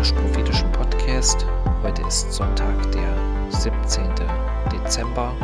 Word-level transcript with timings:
vom 0.00 0.16
Apostolisch-Prophetischen 0.16 0.72
Podcast. 0.72 1.46
Heute 1.82 2.02
ist 2.02 2.32
Sonntag, 2.32 2.92
der 2.92 3.50
17. 3.50 4.02
Dezember 4.72 5.34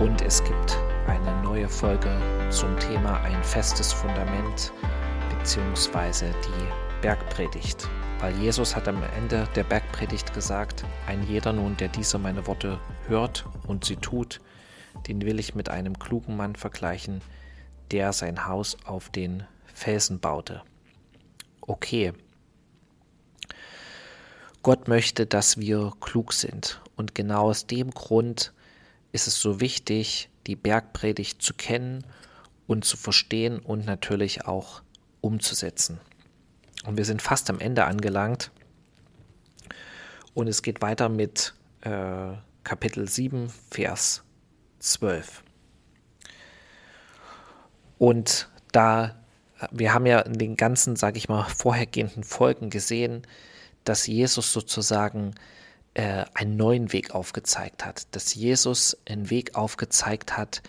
und 0.00 0.22
es 0.22 0.44
gibt 0.44 0.78
eine 1.08 1.42
neue 1.42 1.68
Folge 1.68 2.10
zum 2.50 2.78
Thema 2.78 3.20
ein 3.22 3.42
festes 3.42 3.92
Fundament 3.92 4.72
bzw. 5.30 6.26
die 6.26 7.02
Bergpredigt. 7.02 7.88
Weil 8.20 8.36
Jesus 8.38 8.76
hat 8.76 8.86
am 8.86 9.02
Ende 9.16 9.48
der 9.56 9.64
Bergpredigt 9.64 10.32
gesagt, 10.34 10.84
ein 11.08 11.24
jeder 11.24 11.52
nun, 11.52 11.76
der 11.76 11.88
diese 11.88 12.18
meine 12.18 12.46
Worte 12.46 12.78
hört 13.08 13.46
und 13.66 13.84
sie 13.84 13.96
tut, 13.96 14.40
den 15.08 15.22
will 15.22 15.40
ich 15.40 15.56
mit 15.56 15.68
einem 15.68 15.98
klugen 15.98 16.36
Mann 16.36 16.54
vergleichen, 16.54 17.22
der 17.90 18.12
sein 18.12 18.46
Haus 18.46 18.76
auf 18.84 19.08
den 19.08 19.42
Felsen 19.74 20.20
baute. 20.20 20.62
Okay. 21.60 22.12
Gott 24.62 24.88
möchte, 24.88 25.26
dass 25.26 25.58
wir 25.58 25.92
klug 26.00 26.32
sind. 26.32 26.80
Und 26.96 27.14
genau 27.14 27.50
aus 27.50 27.66
dem 27.66 27.90
Grund 27.90 28.52
ist 29.10 29.26
es 29.26 29.40
so 29.40 29.60
wichtig, 29.60 30.28
die 30.46 30.56
Bergpredigt 30.56 31.42
zu 31.42 31.54
kennen 31.54 32.04
und 32.66 32.84
zu 32.84 32.96
verstehen 32.96 33.58
und 33.58 33.86
natürlich 33.86 34.46
auch 34.46 34.82
umzusetzen. 35.20 36.00
Und 36.84 36.96
wir 36.96 37.04
sind 37.04 37.22
fast 37.22 37.50
am 37.50 37.60
Ende 37.60 37.84
angelangt. 37.84 38.50
Und 40.34 40.48
es 40.48 40.62
geht 40.62 40.80
weiter 40.80 41.08
mit 41.08 41.54
äh, 41.82 42.32
Kapitel 42.64 43.08
7, 43.08 43.50
Vers 43.70 44.22
12. 44.78 45.42
Und 47.98 48.48
da, 48.72 49.16
wir 49.70 49.94
haben 49.94 50.06
ja 50.06 50.20
in 50.20 50.38
den 50.38 50.56
ganzen, 50.56 50.96
sage 50.96 51.18
ich 51.18 51.28
mal, 51.28 51.44
vorhergehenden 51.44 52.24
Folgen 52.24 52.70
gesehen, 52.70 53.22
dass 53.84 54.06
Jesus 54.06 54.52
sozusagen 54.52 55.34
äh, 55.94 56.24
einen 56.34 56.56
neuen 56.56 56.92
Weg 56.92 57.14
aufgezeigt 57.14 57.84
hat, 57.84 58.14
dass 58.14 58.34
Jesus 58.34 58.96
einen 59.08 59.30
Weg 59.30 59.54
aufgezeigt 59.54 60.36
hat, 60.36 60.62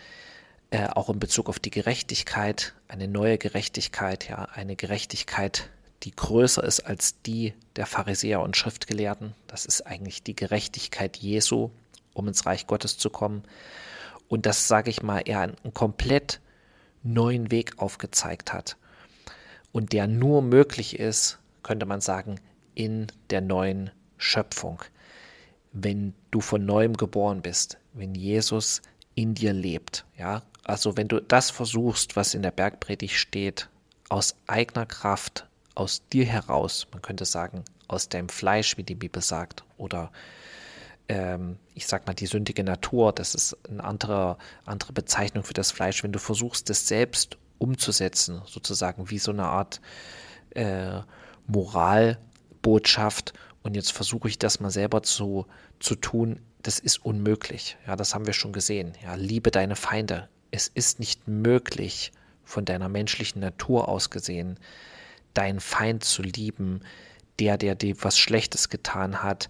äh, 0.72 0.88
auch 0.88 1.10
in 1.10 1.20
Bezug 1.20 1.50
auf 1.50 1.60
die 1.60 1.70
Gerechtigkeit, 1.70 2.74
eine 2.88 3.08
neue 3.08 3.38
Gerechtigkeit, 3.38 4.28
ja, 4.28 4.48
eine 4.54 4.76
Gerechtigkeit, 4.76 5.70
die 6.04 6.16
größer 6.16 6.64
ist 6.64 6.82
als 6.82 7.22
die 7.22 7.54
der 7.76 7.86
Pharisäer 7.86 8.42
und 8.42 8.58
Schriftgelehrten. 8.58 9.34
Das 9.48 9.66
ist 9.66 9.82
eigentlich 9.82 10.24
die 10.24 10.36
Gerechtigkeit 10.36 11.18
Jesu, 11.18 11.70
um 12.14 12.28
ins 12.28 12.46
Reich 12.46 12.68
Gottes 12.68 12.98
zu 12.98 13.10
kommen. 13.10 13.44
Und 14.28 14.46
das, 14.46 14.68
sage 14.68 14.90
ich 14.90 15.02
mal, 15.02 15.22
er 15.26 15.42
einen, 15.42 15.56
einen 15.64 15.74
komplett 15.74 16.40
neuen 17.04 17.52
Weg 17.52 17.78
aufgezeigt 17.78 18.52
hat. 18.52 18.78
Und 19.72 19.94
der 19.94 20.08
nur 20.08 20.42
möglich 20.42 21.00
ist, 21.00 21.40
könnte 21.62 21.86
man 21.86 22.02
sagen, 22.02 22.40
in 22.76 23.08
der 23.30 23.42
neuen 23.42 23.92
Schöpfung. 24.18 24.82
Wenn 25.72 26.14
du 26.32 26.42
von 26.42 26.66
neuem 26.66 26.96
geboren 26.96 27.42
bist, 27.42 27.78
wenn 27.94 28.16
Jesus 28.16 28.82
in 29.16 29.34
dir 29.34 29.54
lebt, 29.54 30.06
ja, 30.18 30.44
also 30.64 30.98
wenn 30.98 31.08
du 31.08 31.20
das 31.22 31.50
versuchst, 31.52 32.16
was 32.16 32.34
in 32.34 32.42
der 32.42 32.52
Bergpredigt 32.52 33.16
steht, 33.16 33.70
aus 34.10 34.36
eigener 34.48 34.86
Kraft, 34.86 35.48
aus 35.76 36.08
dir 36.12 36.26
heraus, 36.26 36.88
man 36.92 37.02
könnte 37.02 37.26
sagen, 37.26 37.64
aus 37.88 38.10
deinem 38.10 38.30
Fleisch, 38.30 38.78
wie 38.78 38.84
die 38.84 38.96
Bibel 38.96 39.22
sagt, 39.22 39.64
oder 39.78 40.12
ähm, 41.10 41.58
ich 41.74 41.88
sag 41.88 42.08
mal, 42.08 42.14
die 42.14 42.28
sündige 42.28 42.64
Natur, 42.64 43.12
das 43.12 43.36
ist 43.36 43.58
eine 43.68 43.84
andere, 43.84 44.38
andere 44.66 44.94
Bezeichnung 44.94 45.44
für 45.44 45.54
das 45.54 45.72
Fleisch, 45.72 46.04
wenn 46.04 46.12
du 46.12 46.20
versuchst, 46.20 46.70
das 46.70 46.88
selbst 46.88 47.38
umzusetzen, 47.58 48.42
sozusagen 48.46 49.10
wie 49.10 49.20
so 49.20 49.32
eine 49.32 49.46
Art 49.46 49.82
äh, 50.52 51.02
Moralbotschaft 52.64 53.34
und 53.62 53.76
jetzt 53.76 53.92
versuche 53.92 54.28
ich 54.28 54.40
das 54.40 54.60
mal 54.60 54.72
selber 54.72 55.04
zu, 55.04 55.46
zu 55.80 55.96
tun, 55.96 56.40
das 56.64 56.80
ist 56.80 57.04
unmöglich. 57.06 57.78
Ja, 57.86 57.96
das 57.96 58.14
haben 58.14 58.26
wir 58.26 58.34
schon 58.34 58.54
gesehen. 58.54 58.94
Ja, 59.04 59.16
liebe 59.16 59.52
deine 59.52 59.76
Feinde. 59.76 60.30
Es 60.52 60.68
ist 60.68 61.00
nicht 61.00 61.28
möglich, 61.28 62.12
von 62.44 62.66
deiner 62.66 62.90
menschlichen 62.90 63.42
Natur 63.42 63.88
aus 63.88 64.10
gesehen, 64.10 64.60
deinen 65.34 65.60
Feind 65.60 66.04
zu 66.04 66.22
lieben, 66.22 66.82
der, 67.40 67.58
der 67.58 67.76
dir 67.76 67.96
was 68.02 68.18
Schlechtes 68.18 68.70
getan 68.70 69.24
hat, 69.24 69.50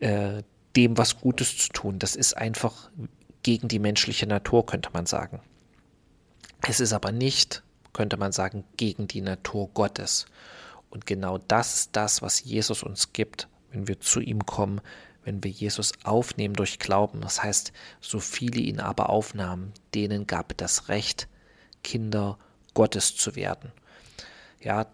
äh, 0.00 0.42
dem 0.74 0.98
was 0.98 1.20
Gutes 1.20 1.56
zu 1.56 1.68
tun. 1.70 1.98
Das 1.98 2.16
ist 2.16 2.36
einfach 2.36 2.90
gegen 3.42 3.68
die 3.68 3.78
menschliche 3.78 4.26
Natur, 4.26 4.66
könnte 4.66 4.90
man 4.92 5.06
sagen. 5.06 5.40
Es 6.68 6.80
ist 6.80 6.92
aber 6.92 7.12
nicht, 7.12 7.62
könnte 7.92 8.16
man 8.16 8.32
sagen, 8.32 8.64
gegen 8.76 9.06
die 9.06 9.20
Natur 9.20 9.70
Gottes. 9.72 10.26
Und 10.90 11.06
genau 11.06 11.38
das 11.38 11.74
ist 11.74 11.96
das, 11.96 12.22
was 12.22 12.42
Jesus 12.42 12.82
uns 12.82 13.12
gibt, 13.12 13.48
wenn 13.70 13.88
wir 13.88 14.00
zu 14.00 14.20
ihm 14.20 14.46
kommen, 14.46 14.80
wenn 15.24 15.42
wir 15.42 15.50
Jesus 15.50 15.92
aufnehmen 16.04 16.54
durch 16.54 16.78
Glauben. 16.78 17.20
Das 17.20 17.42
heißt, 17.42 17.72
so 18.00 18.20
viele 18.20 18.60
ihn 18.60 18.80
aber 18.80 19.10
aufnahmen, 19.10 19.72
denen 19.94 20.26
gab 20.26 20.56
das 20.56 20.88
Recht, 20.88 21.28
Kinder 21.82 22.38
Gottes 22.74 23.16
zu 23.16 23.34
werden. 23.34 23.72
Ja, 24.60 24.86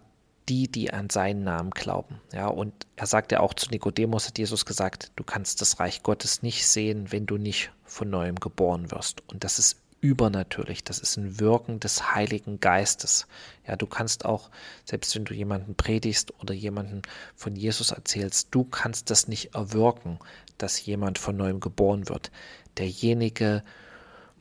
die, 0.49 0.67
die 0.67 0.91
an 0.91 1.09
seinen 1.09 1.43
Namen 1.43 1.71
glauben. 1.71 2.19
Ja, 2.33 2.47
und 2.47 2.73
er 2.95 3.07
sagt 3.07 3.31
ja 3.31 3.39
auch 3.39 3.53
zu 3.53 3.69
Nikodemus, 3.69 4.27
hat 4.27 4.37
Jesus 4.37 4.65
gesagt, 4.65 5.11
du 5.15 5.23
kannst 5.23 5.61
das 5.61 5.79
Reich 5.79 6.03
Gottes 6.03 6.41
nicht 6.41 6.67
sehen, 6.67 7.11
wenn 7.11 7.25
du 7.25 7.37
nicht 7.37 7.71
von 7.83 8.09
neuem 8.09 8.35
geboren 8.35 8.91
wirst. 8.91 9.21
Und 9.29 9.43
das 9.43 9.59
ist 9.59 9.82
übernatürlich, 10.03 10.83
das 10.83 10.99
ist 10.99 11.15
ein 11.15 11.39
Wirken 11.39 11.79
des 11.79 12.13
Heiligen 12.13 12.59
Geistes. 12.59 13.25
Ja, 13.65 13.77
du 13.77 13.87
kannst 13.87 14.25
auch, 14.25 14.49
selbst 14.83 15.15
wenn 15.15 15.23
du 15.23 15.33
jemanden 15.33 15.75
predigst 15.75 16.33
oder 16.41 16.53
jemanden 16.53 17.03
von 17.35 17.55
Jesus 17.55 17.91
erzählst, 17.91 18.49
du 18.51 18.65
kannst 18.65 19.09
das 19.09 19.29
nicht 19.29 19.55
erwirken, 19.55 20.19
dass 20.57 20.85
jemand 20.85 21.19
von 21.19 21.37
neuem 21.37 21.61
geboren 21.61 22.09
wird. 22.09 22.31
Derjenige 22.77 23.63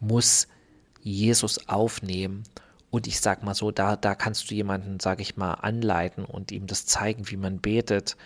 muss 0.00 0.48
Jesus 1.00 1.68
aufnehmen 1.68 2.42
und 2.90 3.06
ich 3.06 3.20
sag 3.20 3.44
mal 3.44 3.54
so, 3.54 3.70
da, 3.70 3.94
da 3.94 4.16
kannst 4.16 4.50
du 4.50 4.56
jemanden, 4.56 4.98
sag 4.98 5.20
ich 5.20 5.36
mal, 5.36 5.54
anleiten 5.54 6.24
und 6.24 6.50
ihm 6.50 6.66
das 6.66 6.86
zeigen, 6.86 7.30
wie 7.30 7.36
man 7.36 7.60
betet, 7.60 8.16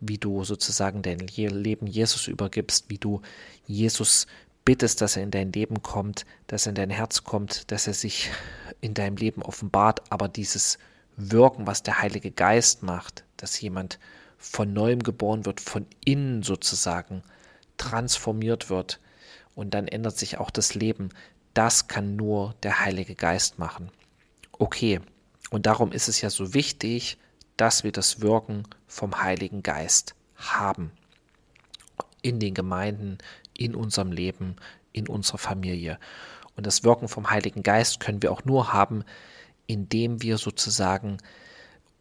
wie 0.00 0.18
du 0.18 0.44
sozusagen 0.44 1.02
dein 1.02 1.18
Leben 1.18 1.86
Jesus 1.86 2.26
übergibst, 2.26 2.86
wie 2.88 2.98
du 2.98 3.20
Jesus 3.66 4.26
bittest, 4.66 5.00
dass 5.00 5.16
er 5.16 5.22
in 5.22 5.30
dein 5.30 5.50
Leben 5.52 5.82
kommt, 5.82 6.26
dass 6.46 6.66
er 6.66 6.70
in 6.70 6.74
dein 6.74 6.90
Herz 6.90 7.24
kommt, 7.24 7.70
dass 7.70 7.86
er 7.86 7.94
sich 7.94 8.30
in 8.82 8.92
deinem 8.92 9.16
Leben 9.16 9.40
offenbart, 9.40 10.02
aber 10.12 10.28
dieses 10.28 10.78
Wirken, 11.16 11.66
was 11.66 11.82
der 11.82 12.02
Heilige 12.02 12.30
Geist 12.30 12.82
macht, 12.82 13.24
dass 13.38 13.58
jemand 13.58 13.98
von 14.36 14.74
neuem 14.74 15.02
geboren 15.02 15.46
wird, 15.46 15.62
von 15.62 15.86
innen 16.04 16.42
sozusagen 16.42 17.22
transformiert 17.78 18.68
wird 18.68 19.00
und 19.54 19.72
dann 19.72 19.88
ändert 19.88 20.18
sich 20.18 20.36
auch 20.36 20.50
das 20.50 20.74
Leben, 20.74 21.08
das 21.54 21.88
kann 21.88 22.16
nur 22.16 22.54
der 22.62 22.80
Heilige 22.80 23.14
Geist 23.14 23.58
machen 23.58 23.90
okay. 24.58 25.00
Und 25.50 25.66
darum 25.66 25.92
ist 25.92 26.08
es 26.08 26.20
ja 26.20 26.30
so 26.30 26.54
wichtig, 26.54 27.18
dass 27.56 27.84
wir 27.84 27.92
das 27.92 28.20
Wirken 28.20 28.64
vom 28.86 29.22
Heiligen 29.22 29.62
Geist 29.62 30.14
haben. 30.34 30.90
In 32.22 32.40
den 32.40 32.54
Gemeinden, 32.54 33.18
in 33.60 33.74
unserem 33.74 34.12
Leben, 34.12 34.56
in 34.92 35.08
unserer 35.08 35.38
Familie. 35.38 35.98
Und 36.56 36.66
das 36.66 36.84
Wirken 36.84 37.08
vom 37.08 37.30
Heiligen 37.30 37.62
Geist 37.62 38.00
können 38.00 38.22
wir 38.22 38.32
auch 38.32 38.44
nur 38.44 38.72
haben, 38.72 39.04
indem 39.66 40.22
wir 40.22 40.38
sozusagen 40.38 41.18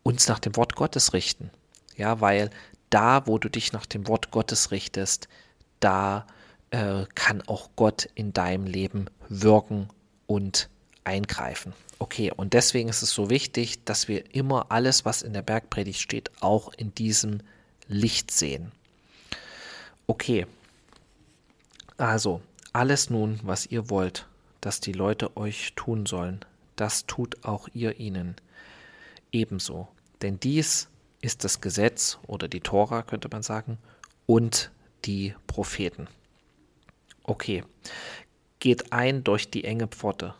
uns 0.03 0.27
nach 0.27 0.39
dem 0.39 0.55
Wort 0.55 0.75
Gottes 0.75 1.13
richten. 1.13 1.49
Ja, 1.97 2.21
weil 2.21 2.49
da, 2.89 3.27
wo 3.27 3.37
du 3.37 3.49
dich 3.49 3.73
nach 3.73 3.85
dem 3.85 4.07
Wort 4.07 4.31
Gottes 4.31 4.71
richtest, 4.71 5.27
da 5.79 6.27
äh, 6.71 7.05
kann 7.15 7.41
auch 7.47 7.69
Gott 7.75 8.07
in 8.15 8.33
deinem 8.33 8.65
Leben 8.65 9.07
wirken 9.29 9.89
und 10.27 10.69
eingreifen. 11.03 11.73
Okay, 11.99 12.31
und 12.35 12.53
deswegen 12.53 12.89
ist 12.89 13.01
es 13.01 13.11
so 13.11 13.29
wichtig, 13.29 13.83
dass 13.85 14.07
wir 14.07 14.35
immer 14.35 14.67
alles, 14.69 15.05
was 15.05 15.21
in 15.21 15.33
der 15.33 15.41
Bergpredigt 15.41 15.99
steht, 15.99 16.31
auch 16.41 16.73
in 16.73 16.93
diesem 16.93 17.39
Licht 17.87 18.31
sehen. 18.31 18.71
Okay, 20.07 20.45
also 21.97 22.41
alles 22.73 23.09
nun, 23.09 23.39
was 23.43 23.65
ihr 23.65 23.89
wollt, 23.89 24.27
dass 24.61 24.79
die 24.79 24.93
Leute 24.93 25.37
euch 25.37 25.73
tun 25.75 26.05
sollen, 26.05 26.43
das 26.75 27.05
tut 27.05 27.45
auch 27.45 27.69
ihr 27.73 27.99
ihnen 27.99 28.35
ebenso. 29.31 29.87
Denn 30.21 30.39
dies 30.39 30.89
ist 31.21 31.43
das 31.43 31.61
Gesetz 31.61 32.19
oder 32.27 32.47
die 32.47 32.61
Tora, 32.61 33.01
könnte 33.03 33.29
man 33.31 33.43
sagen, 33.43 33.77
und 34.25 34.71
die 35.05 35.35
Propheten. 35.47 36.07
Okay, 37.23 37.63
geht 38.59 38.91
ein 38.91 39.23
durch 39.23 39.49
die 39.49 39.63
enge 39.63 39.87
Pforte, 39.87 40.35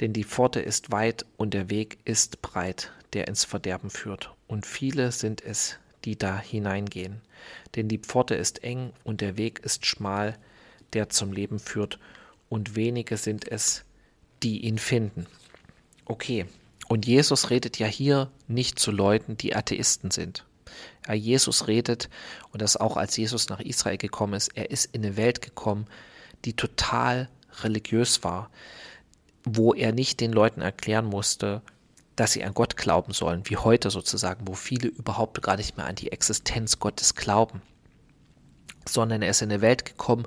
denn 0.00 0.12
die 0.12 0.24
Pforte 0.24 0.60
ist 0.60 0.92
weit 0.92 1.26
und 1.36 1.54
der 1.54 1.70
Weg 1.70 1.98
ist 2.04 2.42
breit, 2.42 2.92
der 3.12 3.28
ins 3.28 3.44
Verderben 3.44 3.90
führt, 3.90 4.34
und 4.46 4.66
viele 4.66 5.12
sind 5.12 5.42
es, 5.42 5.78
die 6.04 6.16
da 6.16 6.38
hineingehen. 6.38 7.20
Denn 7.74 7.88
die 7.88 7.98
Pforte 7.98 8.34
ist 8.34 8.62
eng 8.62 8.92
und 9.04 9.20
der 9.20 9.36
Weg 9.36 9.60
ist 9.60 9.86
schmal, 9.86 10.38
der 10.92 11.08
zum 11.08 11.32
Leben 11.32 11.58
führt, 11.58 11.98
und 12.48 12.76
wenige 12.76 13.16
sind 13.16 13.48
es, 13.48 13.84
die 14.42 14.64
ihn 14.64 14.78
finden. 14.78 15.26
Okay, 16.04 16.46
und 16.88 17.06
Jesus 17.06 17.50
redet 17.50 17.78
ja 17.78 17.86
hier 17.86 18.30
nicht 18.46 18.78
zu 18.78 18.92
Leuten, 18.92 19.36
die 19.36 19.56
Atheisten 19.56 20.10
sind. 20.10 20.44
Ja, 21.06 21.14
Jesus 21.14 21.66
redet, 21.66 22.08
und 22.52 22.62
das 22.62 22.76
auch 22.76 22.96
als 22.96 23.16
Jesus 23.16 23.48
nach 23.48 23.60
Israel 23.60 23.98
gekommen 23.98 24.34
ist, 24.34 24.56
er 24.56 24.70
ist 24.70 24.86
in 24.94 25.04
eine 25.04 25.16
Welt 25.16 25.40
gekommen, 25.40 25.86
die 26.44 26.54
total 26.54 27.28
religiös 27.62 28.22
war, 28.22 28.50
wo 29.44 29.74
er 29.74 29.92
nicht 29.92 30.20
den 30.20 30.32
Leuten 30.32 30.60
erklären 30.60 31.06
musste, 31.06 31.62
dass 32.16 32.32
sie 32.32 32.44
an 32.44 32.54
Gott 32.54 32.76
glauben 32.76 33.12
sollen, 33.12 33.42
wie 33.44 33.56
heute 33.56 33.90
sozusagen, 33.90 34.48
wo 34.48 34.54
viele 34.54 34.88
überhaupt 34.88 35.40
gar 35.42 35.56
nicht 35.56 35.76
mehr 35.76 35.86
an 35.86 35.94
die 35.94 36.12
Existenz 36.12 36.78
Gottes 36.78 37.14
glauben, 37.14 37.62
sondern 38.88 39.22
er 39.22 39.30
ist 39.30 39.42
in 39.42 39.50
eine 39.50 39.60
Welt 39.60 39.84
gekommen, 39.84 40.26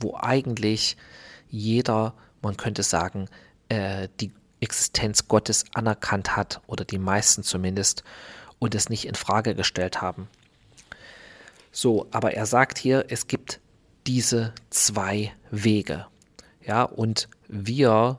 wo 0.00 0.16
eigentlich 0.16 0.96
jeder, 1.48 2.14
man 2.42 2.56
könnte 2.56 2.82
sagen, 2.82 3.28
äh, 3.68 4.08
die 4.20 4.32
Existenz 4.60 5.28
Gottes 5.28 5.64
anerkannt 5.74 6.36
hat, 6.36 6.60
oder 6.66 6.84
die 6.84 6.98
meisten 6.98 7.42
zumindest, 7.42 8.02
und 8.58 8.74
es 8.74 8.88
nicht 8.88 9.06
in 9.06 9.14
Frage 9.14 9.54
gestellt 9.54 10.00
haben. 10.00 10.28
So, 11.70 12.08
aber 12.10 12.34
er 12.34 12.46
sagt 12.46 12.78
hier, 12.78 13.06
es 13.08 13.28
gibt 13.28 13.60
diese 14.06 14.52
zwei 14.70 15.32
Wege. 15.50 16.06
Ja, 16.66 16.82
und 16.82 17.28
wir 17.46 18.18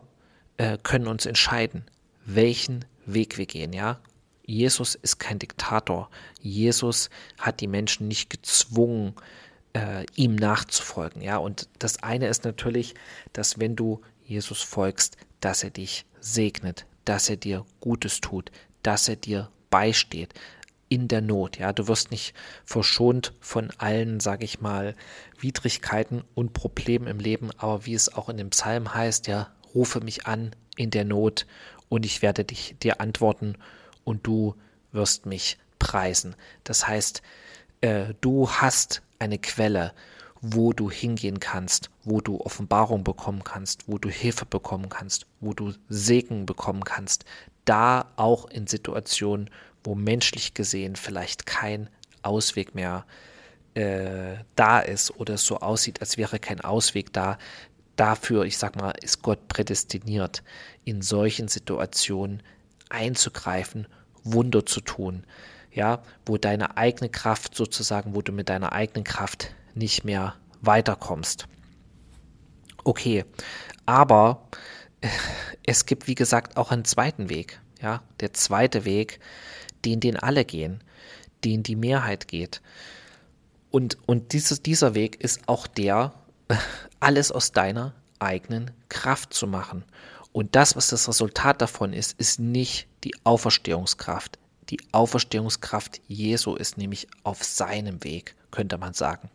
äh, 0.58 0.78
können 0.82 1.08
uns 1.08 1.26
entscheiden, 1.26 1.84
welchen 2.26 2.86
Weg 3.06 3.38
wir 3.38 3.46
gehen, 3.46 3.74
ja. 3.74 4.00
Jesus 4.46 4.96
ist 4.96 5.20
kein 5.20 5.38
Diktator. 5.38 6.10
Jesus 6.42 7.12
hat 7.38 7.60
die 7.60 7.68
Menschen 7.68 8.08
nicht 8.08 8.32
gezwungen, 8.32 9.14
äh, 9.74 10.06
ihm 10.16 10.36
nachzufolgen, 10.36 11.22
ja. 11.22 11.38
Und 11.38 11.70
das 11.80 12.04
eine 12.04 12.28
ist 12.28 12.44
natürlich, 12.44 12.96
dass 13.34 13.60
wenn 13.60 13.76
du 13.76 14.02
Jesus 14.24 14.62
folgst, 14.62 15.18
dass 15.40 15.64
er 15.64 15.70
dich 15.70 16.06
segnet, 16.20 16.86
dass 17.06 17.30
er 17.30 17.38
dir 17.38 17.66
Gutes 17.80 18.22
tut, 18.22 18.52
dass 18.84 19.08
er 19.08 19.16
dir 19.16 19.50
beisteht 19.70 20.34
in 20.90 21.08
der 21.08 21.22
Not. 21.22 21.60
Ja, 21.60 21.72
du 21.72 21.88
wirst 21.88 22.12
nicht 22.12 22.34
verschont 22.66 23.34
von 23.40 23.70
allen, 23.78 24.20
sage 24.20 24.44
ich 24.44 24.60
mal, 24.60 24.96
Widrigkeiten 25.40 26.24
und 26.34 26.54
Problemen 26.54 27.08
im 27.08 27.20
Leben, 27.20 27.52
aber 27.58 27.86
wie 27.86 27.94
es 27.94 28.14
auch 28.14 28.30
in 28.30 28.38
dem 28.38 28.50
Psalm 28.50 28.94
heißt, 28.94 29.28
ja, 29.28 29.50
rufe 29.74 30.02
mich 30.02 30.26
an 30.26 30.52
in 30.76 30.90
der 30.90 31.06
Not 31.06 31.46
und 31.90 32.06
ich 32.06 32.22
werde 32.22 32.44
dich 32.44 32.76
dir 32.82 33.02
antworten 33.02 33.56
und 34.04 34.26
du 34.26 34.56
wirst 34.92 35.26
mich 35.26 35.58
preisen. 35.78 36.36
Das 36.64 36.88
heißt, 36.88 37.22
äh, 37.82 38.14
du 38.22 38.50
hast 38.50 39.04
eine 39.20 39.38
Quelle, 39.38 39.94
wo 40.42 40.74
du 40.74 40.90
hingehen 40.90 41.40
kannst, 41.40 41.90
wo 42.04 42.22
du 42.22 42.40
Offenbarung 42.40 43.04
bekommen 43.04 43.44
kannst, 43.44 43.88
wo 43.88 43.98
du 43.98 44.10
Hilfe 44.10 44.46
bekommen 44.46 44.90
kannst, 44.90 45.26
wo 45.42 45.54
du 45.54 45.74
Segen 45.90 46.46
bekommen 46.46 46.84
kannst, 46.84 47.26
da 47.66 48.12
auch 48.16 48.50
in 48.50 48.66
Situationen, 48.66 49.50
wo 49.84 49.96
menschlich 49.96 50.54
gesehen 50.54 50.96
vielleicht 50.96 51.46
kein 51.46 51.90
Ausweg 52.22 52.74
mehr 52.74 53.06
äh, 53.76 54.38
da 54.56 54.80
ist 54.80 55.12
oder 55.20 55.36
es 55.36 55.46
so 55.46 55.60
aussieht, 55.60 56.02
als 56.02 56.18
wäre 56.18 56.40
kein 56.40 56.62
Ausweg 56.62 57.14
da. 57.14 57.38
Dafür, 57.96 58.46
ich 58.46 58.58
sag 58.58 58.76
mal, 58.78 58.92
ist 59.02 59.22
Gott 59.22 59.48
prädestiniert, 59.50 60.42
in 60.86 61.02
solchen 61.02 61.50
Situationen 61.50 62.42
einzugreifen, 62.90 63.88
Wunder 64.24 64.66
zu 64.66 64.82
tun. 64.82 65.26
Ja, 65.72 66.02
wo 66.26 66.38
deine 66.38 66.78
eigene 66.78 67.10
Kraft 67.10 67.56
sozusagen, 67.56 68.16
wo 68.16 68.22
du 68.22 68.32
mit 68.32 68.50
deiner 68.50 68.74
eigenen 68.74 69.04
Kraft 69.04 69.54
nicht 69.76 70.04
mehr 70.04 70.36
weiterkommst. 70.62 71.48
Okay, 72.84 73.26
aber 73.86 74.48
es 75.66 75.86
gibt, 75.86 76.08
wie 76.08 76.16
gesagt, 76.16 76.58
auch 76.58 76.72
einen 76.72 76.86
zweiten 76.86 77.30
Weg. 77.30 77.60
Ja, 77.82 78.04
der 78.20 78.34
zweite 78.34 78.84
Weg, 78.84 79.20
den, 79.86 80.00
den 80.00 80.18
alle 80.18 80.44
gehen, 80.44 80.84
den 81.46 81.64
die 81.64 81.76
Mehrheit 81.78 82.28
geht. 82.28 82.62
Und, 83.72 83.98
und 84.06 84.34
dieses, 84.34 84.62
dieser 84.62 84.96
Weg 84.96 85.22
ist 85.24 85.48
auch 85.48 85.68
der, 85.68 86.14
alles 87.00 87.32
aus 87.32 87.52
deiner 87.52 87.94
eigenen 88.20 88.72
Kraft 88.90 89.34
zu 89.34 89.48
machen. 89.48 89.86
Und 90.32 90.56
das, 90.56 90.76
was 90.76 90.90
das 90.90 91.08
Resultat 91.08 91.62
davon 91.62 91.94
ist, 91.94 92.20
ist 92.20 92.40
nicht 92.40 92.88
die 93.04 93.14
Auferstehungskraft. 93.24 94.38
Die 94.70 94.80
Auferstehungskraft 94.92 96.02
Jesu 96.08 96.56
ist 96.56 96.78
nämlich 96.78 97.08
auf 97.24 97.44
seinem 97.44 98.04
Weg, 98.04 98.36
könnte 98.52 98.78
man 98.78 98.94
sagen. 98.94 99.30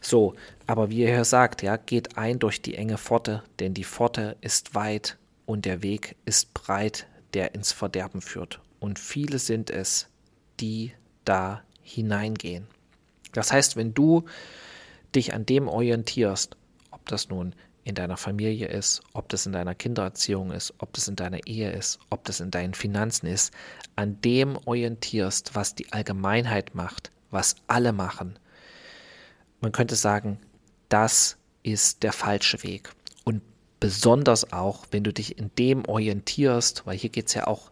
So, 0.00 0.34
aber 0.66 0.90
wie 0.90 1.02
er 1.02 1.14
hier 1.14 1.24
sagt, 1.24 1.62
ja, 1.62 1.76
geht 1.76 2.16
ein 2.16 2.38
durch 2.38 2.62
die 2.62 2.74
enge 2.74 2.98
Pforte, 2.98 3.42
denn 3.58 3.74
die 3.74 3.84
Pforte 3.84 4.36
ist 4.40 4.74
weit 4.74 5.18
und 5.46 5.64
der 5.64 5.82
Weg 5.82 6.16
ist 6.24 6.54
breit, 6.54 7.06
der 7.34 7.54
ins 7.54 7.72
Verderben 7.72 8.20
führt. 8.20 8.60
Und 8.80 8.98
viele 8.98 9.38
sind 9.38 9.70
es, 9.70 10.08
die 10.60 10.92
da 11.24 11.62
hineingehen. 11.82 12.66
Das 13.32 13.52
heißt, 13.52 13.76
wenn 13.76 13.94
du 13.94 14.24
dich 15.14 15.34
an 15.34 15.46
dem 15.46 15.68
orientierst, 15.68 16.56
ob 16.90 17.06
das 17.06 17.28
nun 17.28 17.54
in 17.86 17.94
deiner 17.94 18.16
Familie 18.16 18.66
ist, 18.66 19.00
ob 19.12 19.28
das 19.28 19.46
in 19.46 19.52
deiner 19.52 19.74
Kindererziehung 19.74 20.50
ist, 20.50 20.74
ob 20.78 20.92
das 20.92 21.08
in 21.08 21.16
deiner 21.16 21.46
Ehe 21.46 21.70
ist, 21.70 21.98
ob 22.10 22.24
das 22.24 22.40
in 22.40 22.50
deinen 22.50 22.74
Finanzen 22.74 23.26
ist, 23.26 23.52
an 23.94 24.20
dem 24.20 24.58
orientierst, 24.64 25.54
was 25.54 25.74
die 25.74 25.92
Allgemeinheit 25.92 26.74
macht, 26.74 27.12
was 27.30 27.54
alle 27.68 27.92
machen, 27.92 28.38
man 29.60 29.72
könnte 29.72 29.96
sagen, 29.96 30.38
das 30.88 31.36
ist 31.62 32.02
der 32.02 32.12
falsche 32.12 32.62
Weg. 32.62 32.90
Und 33.24 33.42
besonders 33.80 34.52
auch, 34.52 34.86
wenn 34.90 35.04
du 35.04 35.12
dich 35.12 35.38
in 35.38 35.50
dem 35.58 35.84
orientierst, 35.86 36.86
weil 36.86 36.96
hier 36.96 37.10
geht 37.10 37.28
es 37.28 37.34
ja 37.34 37.46
auch, 37.46 37.70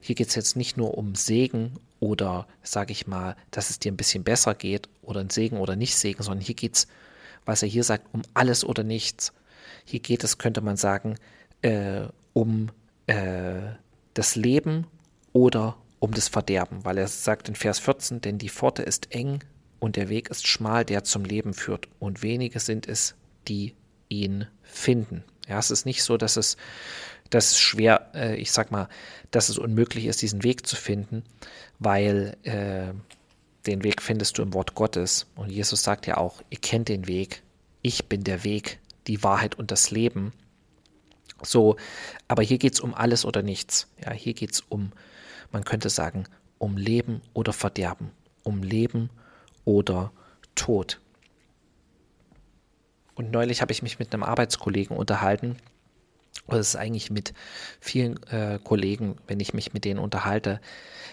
hier 0.00 0.14
geht 0.14 0.28
es 0.28 0.34
jetzt 0.34 0.56
nicht 0.56 0.76
nur 0.76 0.96
um 0.96 1.14
Segen 1.14 1.74
oder, 2.00 2.46
sage 2.62 2.92
ich 2.92 3.06
mal, 3.06 3.36
dass 3.50 3.70
es 3.70 3.78
dir 3.78 3.92
ein 3.92 3.96
bisschen 3.96 4.24
besser 4.24 4.54
geht 4.54 4.88
oder 5.02 5.20
ein 5.20 5.30
Segen 5.30 5.58
oder 5.58 5.76
nicht 5.76 5.96
Segen, 5.96 6.22
sondern 6.22 6.44
hier 6.44 6.54
geht 6.54 6.76
es, 6.76 6.86
was 7.44 7.62
er 7.62 7.68
hier 7.68 7.84
sagt, 7.84 8.06
um 8.12 8.22
alles 8.34 8.64
oder 8.64 8.84
nichts. 8.84 9.32
Hier 9.88 10.00
geht 10.00 10.22
es, 10.22 10.36
könnte 10.36 10.60
man 10.60 10.76
sagen, 10.76 11.14
äh, 11.62 12.02
um 12.34 12.70
äh, 13.06 13.60
das 14.12 14.36
Leben 14.36 14.86
oder 15.32 15.78
um 15.98 16.12
das 16.12 16.28
Verderben, 16.28 16.84
weil 16.84 16.98
er 16.98 17.08
sagt 17.08 17.48
in 17.48 17.54
Vers 17.54 17.78
14, 17.78 18.20
denn 18.20 18.36
die 18.36 18.50
Pforte 18.50 18.82
ist 18.82 19.12
eng 19.14 19.42
und 19.78 19.96
der 19.96 20.10
Weg 20.10 20.28
ist 20.28 20.46
schmal, 20.46 20.84
der 20.84 21.04
zum 21.04 21.24
Leben 21.24 21.54
führt, 21.54 21.88
und 22.00 22.22
wenige 22.22 22.60
sind 22.60 22.86
es, 22.86 23.14
die 23.48 23.74
ihn 24.10 24.46
finden. 24.62 25.24
Ja, 25.48 25.58
es 25.58 25.70
ist 25.70 25.86
nicht 25.86 26.02
so, 26.02 26.18
dass 26.18 26.36
es, 26.36 26.58
dass 27.30 27.52
es 27.52 27.58
schwer, 27.58 28.10
äh, 28.14 28.36
ich 28.36 28.52
sag 28.52 28.70
mal, 28.70 28.90
dass 29.30 29.48
es 29.48 29.56
unmöglich 29.56 30.04
ist, 30.04 30.20
diesen 30.20 30.44
Weg 30.44 30.66
zu 30.66 30.76
finden, 30.76 31.22
weil 31.78 32.36
äh, 32.42 32.92
den 33.66 33.84
Weg 33.84 34.02
findest 34.02 34.36
du 34.36 34.42
im 34.42 34.52
Wort 34.52 34.74
Gottes. 34.74 35.26
Und 35.34 35.50
Jesus 35.50 35.82
sagt 35.82 36.06
ja 36.06 36.18
auch, 36.18 36.42
ihr 36.50 36.58
kennt 36.58 36.88
den 36.88 37.06
Weg, 37.06 37.42
ich 37.80 38.04
bin 38.06 38.22
der 38.22 38.44
Weg, 38.44 38.80
die 39.08 39.22
Wahrheit 39.22 39.56
und 39.56 39.70
das 39.70 39.90
Leben. 39.90 40.32
So, 41.42 41.76
aber 42.26 42.42
hier 42.42 42.58
geht 42.58 42.74
es 42.74 42.80
um 42.80 42.94
alles 42.94 43.24
oder 43.24 43.42
nichts. 43.42 43.88
Ja, 44.04 44.12
hier 44.12 44.34
geht 44.34 44.52
es 44.52 44.60
um, 44.60 44.92
man 45.52 45.64
könnte 45.64 45.88
sagen, 45.88 46.24
um 46.58 46.76
Leben 46.76 47.22
oder 47.32 47.52
Verderben, 47.52 48.10
um 48.42 48.62
Leben 48.62 49.10
oder 49.64 50.12
Tod. 50.54 51.00
Und 53.14 53.30
neulich 53.30 53.62
habe 53.62 53.72
ich 53.72 53.82
mich 53.82 53.98
mit 53.98 54.12
einem 54.12 54.22
Arbeitskollegen 54.22 54.96
unterhalten. 54.96 55.56
Oder 56.46 56.58
es 56.58 56.68
ist 56.68 56.76
eigentlich 56.76 57.10
mit 57.10 57.34
vielen 57.80 58.22
äh, 58.24 58.58
Kollegen, 58.62 59.16
wenn 59.26 59.40
ich 59.40 59.54
mich 59.54 59.74
mit 59.74 59.84
denen 59.84 59.98
unterhalte, 59.98 60.60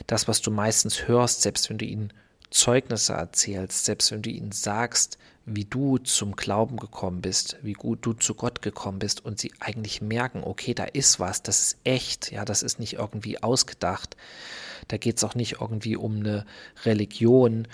das, 0.08 0.28
was 0.28 0.42
du 0.42 0.52
meistens 0.52 1.08
hörst, 1.08 1.42
selbst 1.42 1.70
wenn 1.70 1.78
du 1.78 1.86
ihnen 1.86 2.14
Zeugnisse 2.52 3.14
erzählst, 3.14 3.86
selbst 3.86 4.12
wenn 4.12 4.22
du 4.22 4.30
ihnen 4.30 4.52
sagst, 4.52 5.18
wie 5.46 5.66
du 5.66 6.00
zum 6.00 6.36
Glauben 6.36 6.78
gekommen 6.78 7.22
bist, 7.22 7.58
wie 7.62 7.74
gut 7.74 8.06
du 8.06 8.14
zu 8.14 8.34
Gott 8.34 8.62
gekommen 8.62 9.00
bist 9.00 9.24
und 9.24 9.40
sie 9.40 9.54
eigentlich 9.60 10.02
merken, 10.02 10.44
okay, 10.44 10.74
da 10.74 10.86
ist 10.86 11.20
was, 11.20 11.44
das 11.44 11.60
ist 11.60 11.78
echt, 11.84 12.32
ja, 12.32 12.46
das 12.46 12.64
ist 12.64 12.80
nicht 12.80 12.94
irgendwie 12.94 13.42
ausgedacht. 13.42 14.18
Da 14.88 14.98
geht 14.98 15.18
es 15.18 15.24
auch 15.24 15.36
nicht 15.36 15.62
irgendwie 15.62 15.98
um 15.98 16.18
eine 16.18 16.46
Religion, 16.84 17.68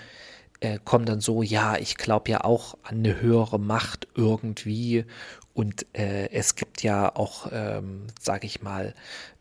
äh, 0.60 0.78
kommen 0.84 1.06
dann 1.06 1.20
so, 1.20 1.42
ja, 1.42 1.76
ich 1.76 1.96
glaube 1.96 2.30
ja 2.30 2.44
auch 2.44 2.76
an 2.82 2.98
eine 2.98 3.20
höhere 3.20 3.58
Macht 3.58 4.06
irgendwie 4.14 5.06
und 5.54 5.86
äh, 5.94 6.30
es 6.30 6.54
gibt 6.54 6.82
ja 6.82 7.14
auch, 7.14 7.48
ähm, 7.52 8.06
sage 8.20 8.46
ich 8.46 8.62
mal, 8.62 8.94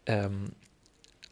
ähm, 0.05 0.53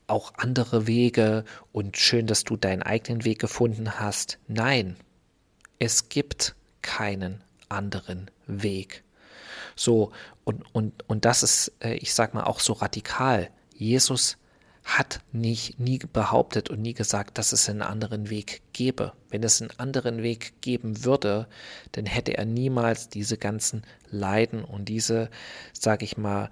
auch 0.08 0.34
andere 0.38 0.86
Wege 0.88 1.46
und 1.72 1.98
schön, 1.98 2.28
dass 2.28 2.44
du 2.44 2.58
deinen 2.58 2.82
eigenen 2.82 3.24
Weg 3.24 3.40
gefunden 3.40 4.00
hast. 4.00 4.40
Nein, 4.48 4.96
es 5.78 6.10
gibt 6.10 6.56
keinen 6.82 7.44
anderen 7.70 8.30
Weg. 8.48 9.04
So, 9.76 10.12
und, 10.44 10.64
und, 10.74 11.08
und 11.08 11.26
das 11.26 11.44
ist, 11.44 11.72
äh, 11.80 11.94
ich 11.96 12.14
sag 12.14 12.34
mal, 12.34 12.44
auch 12.44 12.60
so 12.60 12.74
radikal. 12.74 13.50
Jesus 13.74 14.38
hat 14.84 15.22
nicht, 15.32 15.80
nie 15.80 16.00
behauptet 16.00 16.70
und 16.70 16.82
nie 16.82 16.94
gesagt, 16.94 17.38
dass 17.38 17.52
es 17.52 17.70
einen 17.70 17.82
anderen 17.82 18.30
Weg 18.30 18.62
gäbe. 18.74 19.14
Wenn 19.30 19.44
es 19.44 19.62
einen 19.62 19.72
anderen 19.78 20.24
Weg 20.24 20.62
geben 20.62 21.06
würde, 21.06 21.48
dann 21.92 22.06
hätte 22.06 22.38
er 22.38 22.46
niemals 22.46 23.10
diese 23.10 23.38
ganzen 23.38 23.84
Leiden 24.10 24.64
und 24.64 24.86
diese, 24.90 25.30
sage 25.74 26.06
ich 26.06 26.18
mal, 26.18 26.50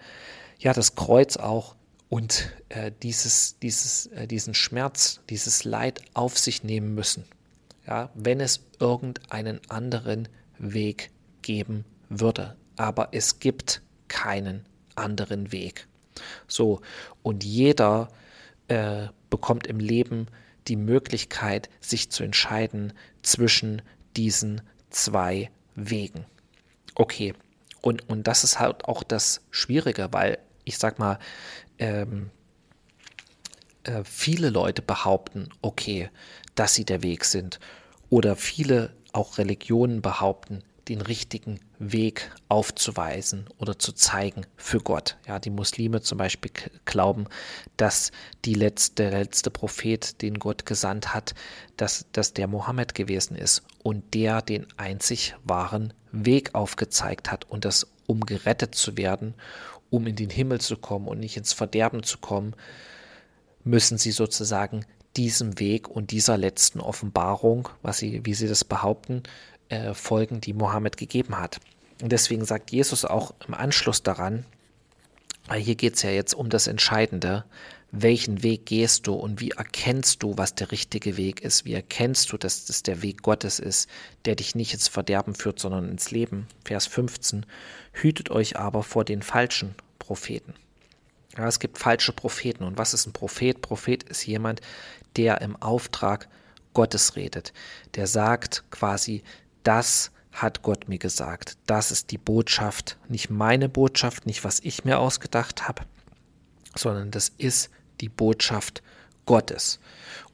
ja, 0.59 0.73
das 0.73 0.95
Kreuz 0.95 1.37
auch 1.37 1.75
und 2.09 2.51
äh, 2.69 2.91
dieses, 3.01 3.57
dieses, 3.59 4.07
äh, 4.07 4.27
diesen 4.27 4.53
Schmerz, 4.53 5.19
dieses 5.29 5.63
Leid 5.63 6.01
auf 6.13 6.37
sich 6.37 6.63
nehmen 6.63 6.93
müssen. 6.95 7.25
Ja, 7.87 8.09
wenn 8.13 8.41
es 8.41 8.65
irgendeinen 8.79 9.61
anderen 9.69 10.27
Weg 10.59 11.11
geben 11.41 11.85
würde. 12.09 12.55
Aber 12.75 13.09
es 13.13 13.39
gibt 13.39 13.81
keinen 14.07 14.65
anderen 14.95 15.51
Weg. 15.51 15.87
So, 16.47 16.81
und 17.23 17.43
jeder 17.43 18.09
äh, 18.67 19.07
bekommt 19.29 19.67
im 19.67 19.79
Leben 19.79 20.27
die 20.67 20.75
Möglichkeit, 20.75 21.69
sich 21.79 22.09
zu 22.11 22.23
entscheiden 22.23 22.93
zwischen 23.21 23.81
diesen 24.15 24.61
zwei 24.89 25.49
Wegen. 25.75 26.25
Okay, 26.95 27.33
und, 27.81 28.09
und 28.09 28.27
das 28.27 28.43
ist 28.43 28.59
halt 28.59 28.85
auch 28.85 29.03
das 29.03 29.41
Schwierige, 29.51 30.09
weil 30.11 30.39
ich 30.65 30.77
sag 30.77 30.99
mal, 30.99 31.19
ähm, 31.79 32.31
äh, 33.87 34.03
viele 34.03 34.49
Leute 34.49 34.81
behaupten, 34.81 35.49
okay, 35.61 36.09
dass 36.55 36.73
sie 36.73 36.85
der 36.85 37.03
Weg 37.03 37.25
sind. 37.25 37.59
Oder 38.09 38.35
viele 38.35 38.93
auch 39.13 39.37
Religionen 39.37 40.01
behaupten, 40.01 40.63
den 40.87 41.01
richtigen 41.01 41.59
Weg 41.79 42.31
aufzuweisen 42.47 43.49
oder 43.57 43.77
zu 43.77 43.91
zeigen 43.91 44.45
für 44.55 44.79
Gott. 44.79 45.17
Ja, 45.27 45.39
die 45.39 45.49
Muslime 45.49 46.01
zum 46.01 46.17
Beispiel 46.17 46.51
glauben, 46.85 47.25
dass 47.75 48.11
die 48.45 48.53
letzte, 48.53 49.09
der 49.09 49.19
letzte 49.19 49.51
Prophet, 49.51 50.21
den 50.21 50.39
Gott 50.39 50.65
gesandt 50.65 51.13
hat, 51.13 51.35
dass, 51.75 52.05
dass 52.13 52.33
der 52.33 52.47
Mohammed 52.47 52.95
gewesen 52.95 53.35
ist 53.35 53.63
und 53.83 54.13
der 54.13 54.41
den 54.41 54.65
einzig 54.77 55.35
wahren 55.43 55.93
Weg 56.11 56.55
aufgezeigt 56.55 57.31
hat 57.31 57.45
und 57.45 57.65
das, 57.65 57.87
um 58.05 58.21
gerettet 58.21 58.73
zu 58.73 58.97
werden, 58.97 59.33
um 59.89 60.07
in 60.07 60.15
den 60.15 60.29
Himmel 60.29 60.61
zu 60.61 60.77
kommen 60.77 61.07
und 61.07 61.19
nicht 61.19 61.37
ins 61.37 61.53
Verderben 61.53 62.03
zu 62.03 62.17
kommen, 62.17 62.55
müssen 63.67 63.97
sie 63.97 64.11
sozusagen 64.11 64.85
diesem 65.15 65.59
Weg 65.59 65.89
und 65.89 66.11
dieser 66.11 66.37
letzten 66.37 66.79
Offenbarung, 66.79 67.69
was 67.81 67.97
sie, 67.97 68.25
wie 68.25 68.33
sie 68.33 68.47
das 68.47 68.63
behaupten, 68.63 69.23
äh, 69.69 69.93
folgen, 69.93 70.41
die 70.41 70.53
Mohammed 70.53 70.97
gegeben 70.97 71.37
hat. 71.37 71.59
Und 72.01 72.11
deswegen 72.11 72.45
sagt 72.45 72.71
Jesus 72.71 73.05
auch 73.05 73.33
im 73.47 73.53
Anschluss 73.53 74.03
daran, 74.03 74.45
weil 75.47 75.61
hier 75.61 75.75
geht 75.75 75.95
es 75.95 76.03
ja 76.03 76.11
jetzt 76.11 76.33
um 76.33 76.49
das 76.49 76.67
Entscheidende, 76.67 77.45
welchen 77.91 78.43
Weg 78.43 78.65
gehst 78.65 79.07
du 79.07 79.13
und 79.13 79.39
wie 79.39 79.51
erkennst 79.51 80.21
du, 80.21 80.37
was 80.37 80.53
der 80.55 80.71
richtige 80.71 81.15
Weg 81.15 81.41
ist? 81.41 81.63
Wie 81.63 81.73
erkennst 81.73 82.31
du, 82.31 82.37
dass 82.37 82.65
das 82.65 82.83
der 82.83 83.01
Weg 83.01 83.21
Gottes 83.21 83.59
ist, 83.59 83.89
der 84.25 84.35
dich 84.35 84.55
nicht 84.55 84.73
ins 84.73 84.89
Verderben 84.89 85.35
führt, 85.35 85.59
sondern 85.59 85.89
ins 85.89 86.11
Leben? 86.11 86.47
Vers 86.65 86.85
15. 86.85 87.45
Hütet 87.93 88.29
euch 88.29 88.57
aber 88.57 88.83
vor 88.83 89.05
den 89.05 89.21
falschen 89.21 89.73
Propheten. 89.99 90.53
Ja, 91.37 91.47
es 91.47 91.59
gibt 91.59 91.77
falsche 91.77 92.13
Propheten. 92.13 92.63
Und 92.63 92.77
was 92.77 92.93
ist 92.93 93.05
ein 93.05 93.13
Prophet? 93.13 93.61
Prophet 93.61 94.03
ist 94.03 94.25
jemand, 94.25 94.61
der 95.15 95.41
im 95.41 95.55
Auftrag 95.55 96.27
Gottes 96.73 97.15
redet. 97.15 97.53
Der 97.95 98.07
sagt 98.07 98.63
quasi, 98.71 99.23
das 99.63 100.11
hat 100.31 100.61
Gott 100.61 100.87
mir 100.87 100.99
gesagt. 100.99 101.57
Das 101.65 101.91
ist 101.91 102.11
die 102.11 102.17
Botschaft, 102.17 102.97
nicht 103.07 103.29
meine 103.29 103.69
Botschaft, 103.69 104.25
nicht 104.25 104.43
was 104.43 104.59
ich 104.59 104.85
mir 104.85 104.99
ausgedacht 104.99 105.67
habe, 105.67 105.83
sondern 106.75 107.11
das 107.11 107.29
ist 107.37 107.69
die 108.01 108.09
Botschaft 108.09 108.83
Gottes. 109.25 109.79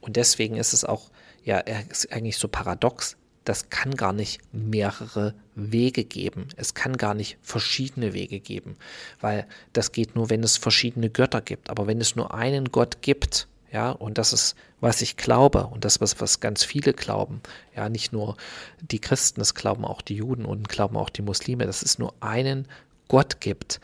Und 0.02 0.18
deswegen 0.18 0.56
ist 0.56 0.74
es 0.74 0.84
auch, 0.84 1.10
ja, 1.44 1.60
ist 1.60 2.12
eigentlich 2.12 2.38
so 2.38 2.48
paradox. 2.48 3.18
Das 3.46 3.70
kann 3.70 3.96
gar 3.96 4.14
nicht 4.14 4.40
mehrere 4.54 5.34
Wege 5.56 6.04
geben. 6.04 6.48
Es 6.56 6.74
kann 6.74 6.98
gar 6.98 7.14
nicht 7.14 7.38
verschiedene 7.42 8.14
Wege 8.14 8.40
geben, 8.40 8.78
weil 9.20 9.46
das 9.74 9.92
geht 9.92 10.16
nur, 10.16 10.30
wenn 10.30 10.44
es 10.44 10.58
verschiedene 10.58 11.10
Götter 11.10 11.42
gibt. 11.42 11.70
Aber 11.70 11.88
wenn 11.88 12.00
es 12.00 12.16
nur 12.16 12.34
einen 12.34 12.72
Gott 12.72 13.02
gibt, 13.02 13.48
ja, 13.74 13.90
und 13.90 14.20
das 14.20 14.34
ist, 14.34 14.56
was 14.82 15.02
ich 15.02 15.18
glaube 15.18 15.66
und 15.66 15.84
das, 15.84 16.00
was, 16.00 16.22
was 16.22 16.40
ganz 16.40 16.64
viele 16.64 16.94
glauben. 16.94 17.42
Ja, 17.76 17.90
nicht 17.90 18.14
nur 18.14 18.38
die 18.82 19.00
Christen, 19.00 19.42
es 19.42 19.56
glauben 19.56 19.84
auch 19.84 20.02
die 20.02 20.16
Juden 20.16 20.46
und 20.46 20.70
glauben 20.70 20.96
auch 20.96 21.10
die 21.10 21.24
Muslime, 21.24 21.66
dass 21.66 21.82
es 21.82 21.98
nur 21.98 22.14
einen 22.20 22.68
Gott 23.08 23.42
gibt. 23.42 23.82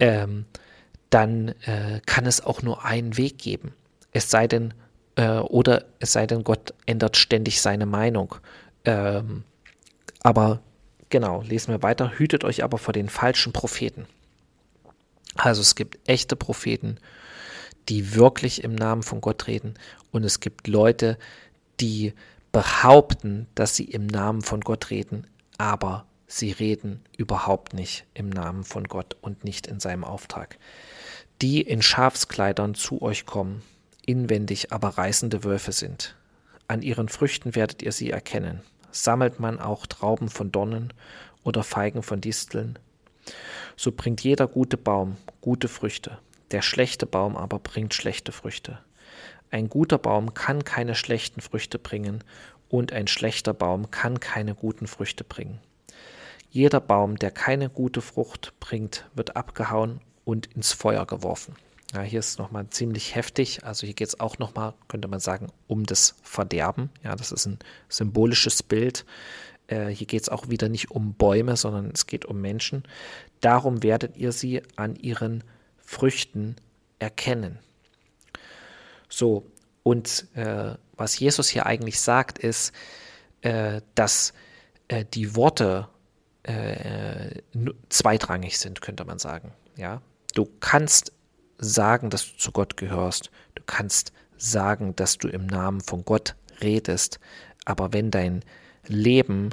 Ähm, 0.00 0.46
dann 1.10 1.48
äh, 1.66 2.00
kann 2.06 2.26
es 2.26 2.44
auch 2.44 2.62
nur 2.62 2.84
einen 2.84 3.16
Weg 3.16 3.38
geben. 3.38 3.72
Es 4.12 4.30
sei 4.30 4.48
denn, 4.48 4.74
äh, 5.14 5.38
oder 5.38 5.84
es 6.00 6.12
sei 6.12 6.26
denn, 6.26 6.42
Gott 6.42 6.74
ändert 6.86 7.16
ständig 7.16 7.60
seine 7.60 7.86
Meinung. 7.86 8.34
Ähm, 8.84 9.44
aber 10.22 10.60
genau, 11.10 11.42
lesen 11.42 11.72
wir 11.72 11.82
weiter. 11.82 12.12
Hütet 12.18 12.44
euch 12.44 12.64
aber 12.64 12.78
vor 12.78 12.92
den 12.92 13.08
falschen 13.08 13.52
Propheten. 13.52 14.06
Also 15.36 15.60
es 15.62 15.74
gibt 15.74 15.98
echte 16.08 16.36
Propheten 16.36 16.98
die 17.88 18.14
wirklich 18.14 18.64
im 18.64 18.74
Namen 18.74 19.02
von 19.02 19.20
Gott 19.20 19.46
reden. 19.46 19.74
Und 20.10 20.24
es 20.24 20.40
gibt 20.40 20.68
Leute, 20.68 21.18
die 21.80 22.14
behaupten, 22.52 23.46
dass 23.54 23.76
sie 23.76 23.84
im 23.84 24.06
Namen 24.06 24.42
von 24.42 24.60
Gott 24.60 24.90
reden, 24.90 25.26
aber 25.58 26.06
sie 26.26 26.52
reden 26.52 27.02
überhaupt 27.16 27.74
nicht 27.74 28.06
im 28.14 28.28
Namen 28.28 28.64
von 28.64 28.84
Gott 28.84 29.16
und 29.20 29.44
nicht 29.44 29.66
in 29.66 29.80
seinem 29.80 30.04
Auftrag. 30.04 30.58
Die 31.42 31.60
in 31.62 31.82
Schafskleidern 31.82 32.74
zu 32.74 33.02
euch 33.02 33.26
kommen, 33.26 33.62
inwendig 34.06 34.72
aber 34.72 34.90
reißende 34.90 35.42
Wölfe 35.44 35.72
sind. 35.72 36.14
An 36.68 36.82
ihren 36.82 37.08
Früchten 37.08 37.54
werdet 37.54 37.82
ihr 37.82 37.92
sie 37.92 38.10
erkennen. 38.10 38.62
Sammelt 38.94 39.40
man 39.40 39.58
auch 39.58 39.86
Trauben 39.86 40.28
von 40.28 40.52
Dornen 40.52 40.92
oder 41.42 41.64
Feigen 41.64 42.04
von 42.04 42.20
Disteln? 42.20 42.78
So 43.76 43.90
bringt 43.90 44.22
jeder 44.22 44.46
gute 44.46 44.76
Baum 44.76 45.16
gute 45.40 45.66
Früchte, 45.66 46.18
der 46.52 46.62
schlechte 46.62 47.04
Baum 47.04 47.36
aber 47.36 47.58
bringt 47.58 47.92
schlechte 47.92 48.30
Früchte. 48.30 48.78
Ein 49.50 49.68
guter 49.68 49.98
Baum 49.98 50.32
kann 50.32 50.62
keine 50.62 50.94
schlechten 50.94 51.40
Früchte 51.40 51.80
bringen 51.80 52.22
und 52.68 52.92
ein 52.92 53.08
schlechter 53.08 53.52
Baum 53.52 53.90
kann 53.90 54.20
keine 54.20 54.54
guten 54.54 54.86
Früchte 54.86 55.24
bringen. 55.24 55.58
Jeder 56.50 56.80
Baum, 56.80 57.18
der 57.18 57.32
keine 57.32 57.70
gute 57.70 58.00
Frucht 58.00 58.52
bringt, 58.60 59.10
wird 59.16 59.34
abgehauen 59.34 60.02
und 60.24 60.46
ins 60.54 60.72
Feuer 60.72 61.04
geworfen. 61.04 61.56
Ja, 61.94 62.02
hier 62.02 62.18
ist 62.18 62.38
nochmal 62.38 62.68
ziemlich 62.70 63.14
heftig. 63.14 63.64
Also 63.64 63.86
hier 63.86 63.94
geht 63.94 64.08
es 64.08 64.18
auch 64.18 64.38
nochmal, 64.38 64.74
könnte 64.88 65.06
man 65.06 65.20
sagen, 65.20 65.52
um 65.68 65.86
das 65.86 66.16
Verderben. 66.22 66.90
Ja, 67.04 67.14
das 67.14 67.30
ist 67.30 67.46
ein 67.46 67.58
symbolisches 67.88 68.64
Bild. 68.64 69.04
Äh, 69.68 69.86
hier 69.88 70.06
geht 70.06 70.22
es 70.22 70.28
auch 70.28 70.48
wieder 70.48 70.68
nicht 70.68 70.90
um 70.90 71.14
Bäume, 71.14 71.56
sondern 71.56 71.92
es 71.94 72.06
geht 72.06 72.24
um 72.24 72.40
Menschen. 72.40 72.82
Darum 73.40 73.82
werdet 73.82 74.16
ihr 74.16 74.32
sie 74.32 74.62
an 74.74 74.96
ihren 74.96 75.44
Früchten 75.78 76.56
erkennen. 76.98 77.60
So, 79.08 79.46
und 79.84 80.26
äh, 80.34 80.74
was 80.96 81.18
Jesus 81.18 81.48
hier 81.48 81.66
eigentlich 81.66 82.00
sagt, 82.00 82.38
ist, 82.38 82.72
äh, 83.42 83.82
dass 83.94 84.32
äh, 84.88 85.04
die 85.04 85.36
Worte 85.36 85.88
äh, 86.42 87.40
zweitrangig 87.88 88.58
sind, 88.58 88.80
könnte 88.80 89.04
man 89.04 89.18
sagen. 89.18 89.52
Ja, 89.76 90.02
du 90.34 90.48
kannst 90.60 91.12
sagen, 91.58 92.10
dass 92.10 92.32
du 92.32 92.36
zu 92.38 92.52
Gott 92.52 92.76
gehörst. 92.76 93.30
Du 93.54 93.62
kannst 93.64 94.12
sagen, 94.36 94.96
dass 94.96 95.18
du 95.18 95.28
im 95.28 95.46
Namen 95.46 95.80
von 95.80 96.04
Gott 96.04 96.34
redest. 96.60 97.20
Aber 97.64 97.92
wenn 97.92 98.10
dein 98.10 98.44
Leben 98.86 99.50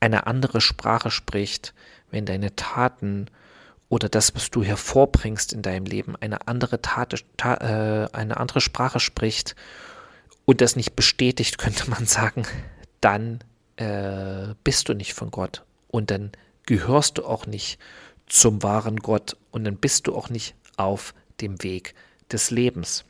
eine 0.00 0.26
andere 0.26 0.60
Sprache 0.60 1.10
spricht, 1.10 1.74
wenn 2.10 2.26
deine 2.26 2.54
Taten 2.54 3.26
oder 3.88 4.08
das, 4.08 4.34
was 4.34 4.50
du 4.50 4.62
hervorbringst 4.62 5.52
in 5.52 5.62
deinem 5.62 5.86
Leben, 5.86 6.16
eine 6.16 6.46
andere 6.48 6.80
Tat, 6.82 7.24
ta, 7.36 7.54
äh, 7.54 8.08
eine 8.12 8.36
andere 8.38 8.60
Sprache 8.60 9.00
spricht 9.00 9.56
und 10.44 10.60
das 10.60 10.76
nicht 10.76 10.96
bestätigt, 10.96 11.58
könnte 11.58 11.90
man 11.90 12.06
sagen, 12.06 12.46
dann 13.00 13.40
äh, 13.76 14.54
bist 14.62 14.88
du 14.88 14.94
nicht 14.94 15.14
von 15.14 15.30
Gott 15.30 15.64
und 15.88 16.10
dann 16.10 16.32
gehörst 16.66 17.18
du 17.18 17.24
auch 17.24 17.46
nicht 17.46 17.78
zum 18.26 18.62
wahren 18.62 18.96
Gott 18.96 19.36
und 19.50 19.64
dann 19.64 19.76
bist 19.76 20.06
du 20.06 20.16
auch 20.16 20.30
nicht 20.30 20.54
auf 20.76 21.14
dem 21.40 21.62
Weg 21.62 21.94
des 22.30 22.50
Lebens. 22.50 23.04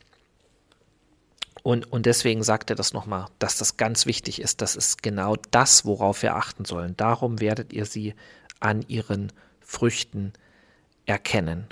Und, 1.63 1.91
und 1.91 2.05
deswegen 2.05 2.43
sagt 2.43 2.69
er 2.69 2.75
das 2.75 2.93
nochmal, 2.93 3.27
dass 3.39 3.57
das 3.57 3.75
ganz 3.77 4.05
wichtig 4.05 4.39
ist. 4.39 4.61
Das 4.61 4.75
ist 4.75 5.01
genau 5.01 5.35
das, 5.49 5.83
worauf 5.83 6.21
wir 6.21 6.35
achten 6.35 6.63
sollen. 6.63 6.95
Darum 6.95 7.41
werdet 7.41 7.73
ihr 7.73 7.85
sie 7.85 8.13
an 8.59 8.83
ihren 8.87 9.31
Früchten 9.61 10.33
erkennen. 11.05 11.67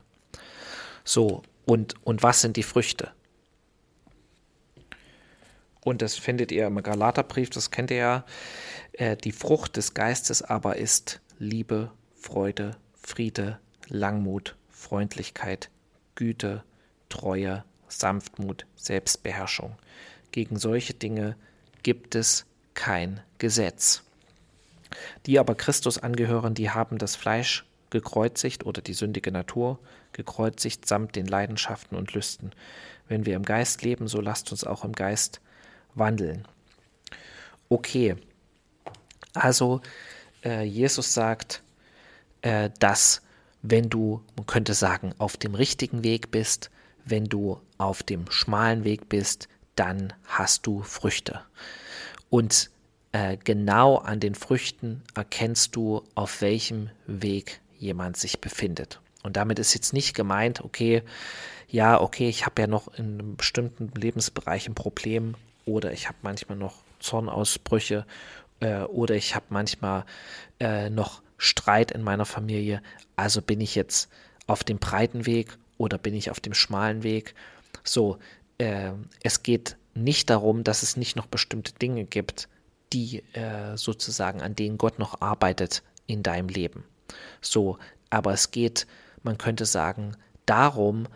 So, 1.03 1.43
und, 1.65 1.95
und 2.05 2.23
was 2.23 2.41
sind 2.41 2.57
die 2.57 2.63
Früchte? 2.63 3.11
Und 5.83 6.01
das 6.01 6.15
findet 6.15 6.51
ihr 6.51 6.65
im 6.65 6.81
Galaterbrief, 6.81 7.49
das 7.49 7.69
kennt 7.69 7.91
ihr 7.91 7.97
ja. 7.97 8.25
Äh, 8.93 9.17
die 9.17 9.31
Frucht 9.31 9.77
des 9.77 9.93
Geistes 9.93 10.41
aber 10.41 10.77
ist 10.77 11.21
Liebe, 11.39 11.91
Freude, 12.15 12.77
Friede, 12.95 13.59
Langmut, 13.89 14.55
Freundlichkeit, 14.69 15.69
Güte, 16.15 16.63
Treue, 17.09 17.63
Sanftmut, 17.87 18.65
Selbstbeherrschung. 18.75 19.75
Gegen 20.31 20.57
solche 20.57 20.93
Dinge 20.93 21.35
gibt 21.83 22.15
es 22.15 22.45
kein 22.73 23.21
Gesetz. 23.37 24.03
Die 25.25 25.39
aber 25.39 25.55
Christus 25.55 25.97
angehören, 25.97 26.53
die 26.53 26.69
haben 26.69 26.97
das 26.97 27.15
Fleisch 27.15 27.65
gekreuzigt 27.89 28.65
oder 28.65 28.81
die 28.81 28.93
sündige 28.93 29.31
Natur 29.31 29.79
gekreuzigt 30.13 30.87
samt 30.87 31.15
den 31.15 31.27
Leidenschaften 31.27 31.97
und 31.97 32.13
Lüsten. 32.13 32.51
Wenn 33.07 33.25
wir 33.25 33.35
im 33.35 33.43
Geist 33.43 33.83
leben, 33.83 34.07
so 34.07 34.21
lasst 34.21 34.51
uns 34.51 34.63
auch 34.63 34.83
im 34.83 34.93
Geist 34.93 35.41
wandeln. 35.95 36.47
Okay, 37.69 38.15
also 39.33 39.81
äh, 40.43 40.63
Jesus 40.63 41.13
sagt, 41.13 41.63
äh, 42.41 42.69
dass 42.79 43.21
wenn 43.63 43.89
du, 43.89 44.21
man 44.35 44.45
könnte 44.45 44.75
sagen, 44.75 45.15
auf 45.17 45.37
dem 45.37 45.55
richtigen 45.55 46.03
Weg 46.03 46.29
bist, 46.29 46.69
wenn 47.05 47.25
du 47.25 47.59
auf 47.77 48.03
dem 48.03 48.29
schmalen 48.29 48.83
Weg 48.83 49.09
bist, 49.09 49.47
dann 49.75 50.13
hast 50.25 50.67
du 50.67 50.83
Früchte. 50.83 51.41
Und 52.29 52.69
äh, 53.13 53.37
genau 53.43 53.97
an 53.97 54.19
den 54.19 54.35
Früchten 54.35 55.01
erkennst 55.15 55.75
du, 55.75 56.03
auf 56.13 56.41
welchem 56.41 56.89
Weg 57.07 57.61
jemand 57.79 58.17
sich 58.17 58.39
befindet. 58.39 58.99
Und 59.23 59.37
damit 59.37 59.57
ist 59.59 59.73
jetzt 59.73 59.93
nicht 59.93 60.13
gemeint, 60.13 60.61
okay, 60.61 61.01
ja, 61.69 61.99
okay, 61.99 62.29
ich 62.29 62.45
habe 62.45 62.61
ja 62.61 62.67
noch 62.67 62.87
in 62.93 63.19
einem 63.19 63.35
bestimmten 63.35 63.89
Lebensbereich 63.99 64.67
ein 64.67 64.75
Problem 64.75 65.35
oder 65.65 65.91
ich 65.93 66.07
habe 66.07 66.17
manchmal 66.21 66.57
noch 66.57 66.83
Zornausbrüche 66.99 68.05
äh, 68.59 68.81
oder 68.81 69.15
ich 69.15 69.33
habe 69.33 69.45
manchmal 69.49 70.05
äh, 70.59 70.89
noch 70.89 71.22
Streit 71.43 71.91
in 71.91 72.03
meiner 72.03 72.25
Familie. 72.25 72.81
Also 73.15 73.41
bin 73.41 73.61
ich 73.61 73.75
jetzt 73.75 74.09
auf 74.47 74.63
dem 74.63 74.79
breiten 74.79 75.25
Weg 75.25 75.57
oder 75.77 75.97
bin 75.97 76.13
ich 76.13 76.31
auf 76.31 76.39
dem 76.39 76.53
schmalen 76.53 77.03
Weg? 77.03 77.35
So, 77.83 78.17
äh, 78.57 78.91
es 79.21 79.43
geht 79.43 79.77
nicht 79.93 80.29
darum, 80.29 80.63
dass 80.63 80.83
es 80.83 80.97
nicht 80.97 81.15
noch 81.15 81.27
bestimmte 81.27 81.73
Dinge 81.73 82.05
gibt, 82.05 82.47
die 82.93 83.23
äh, 83.33 83.75
sozusagen 83.75 84.41
an 84.41 84.55
denen 84.55 84.77
Gott 84.77 84.99
noch 84.99 85.21
arbeitet 85.21 85.83
in 86.07 86.23
deinem 86.23 86.47
Leben. 86.47 86.85
So, 87.41 87.77
aber 88.09 88.33
es 88.33 88.51
geht, 88.51 88.87
man 89.21 89.37
könnte 89.37 89.65
sagen, 89.65 90.15
darum, 90.45 91.07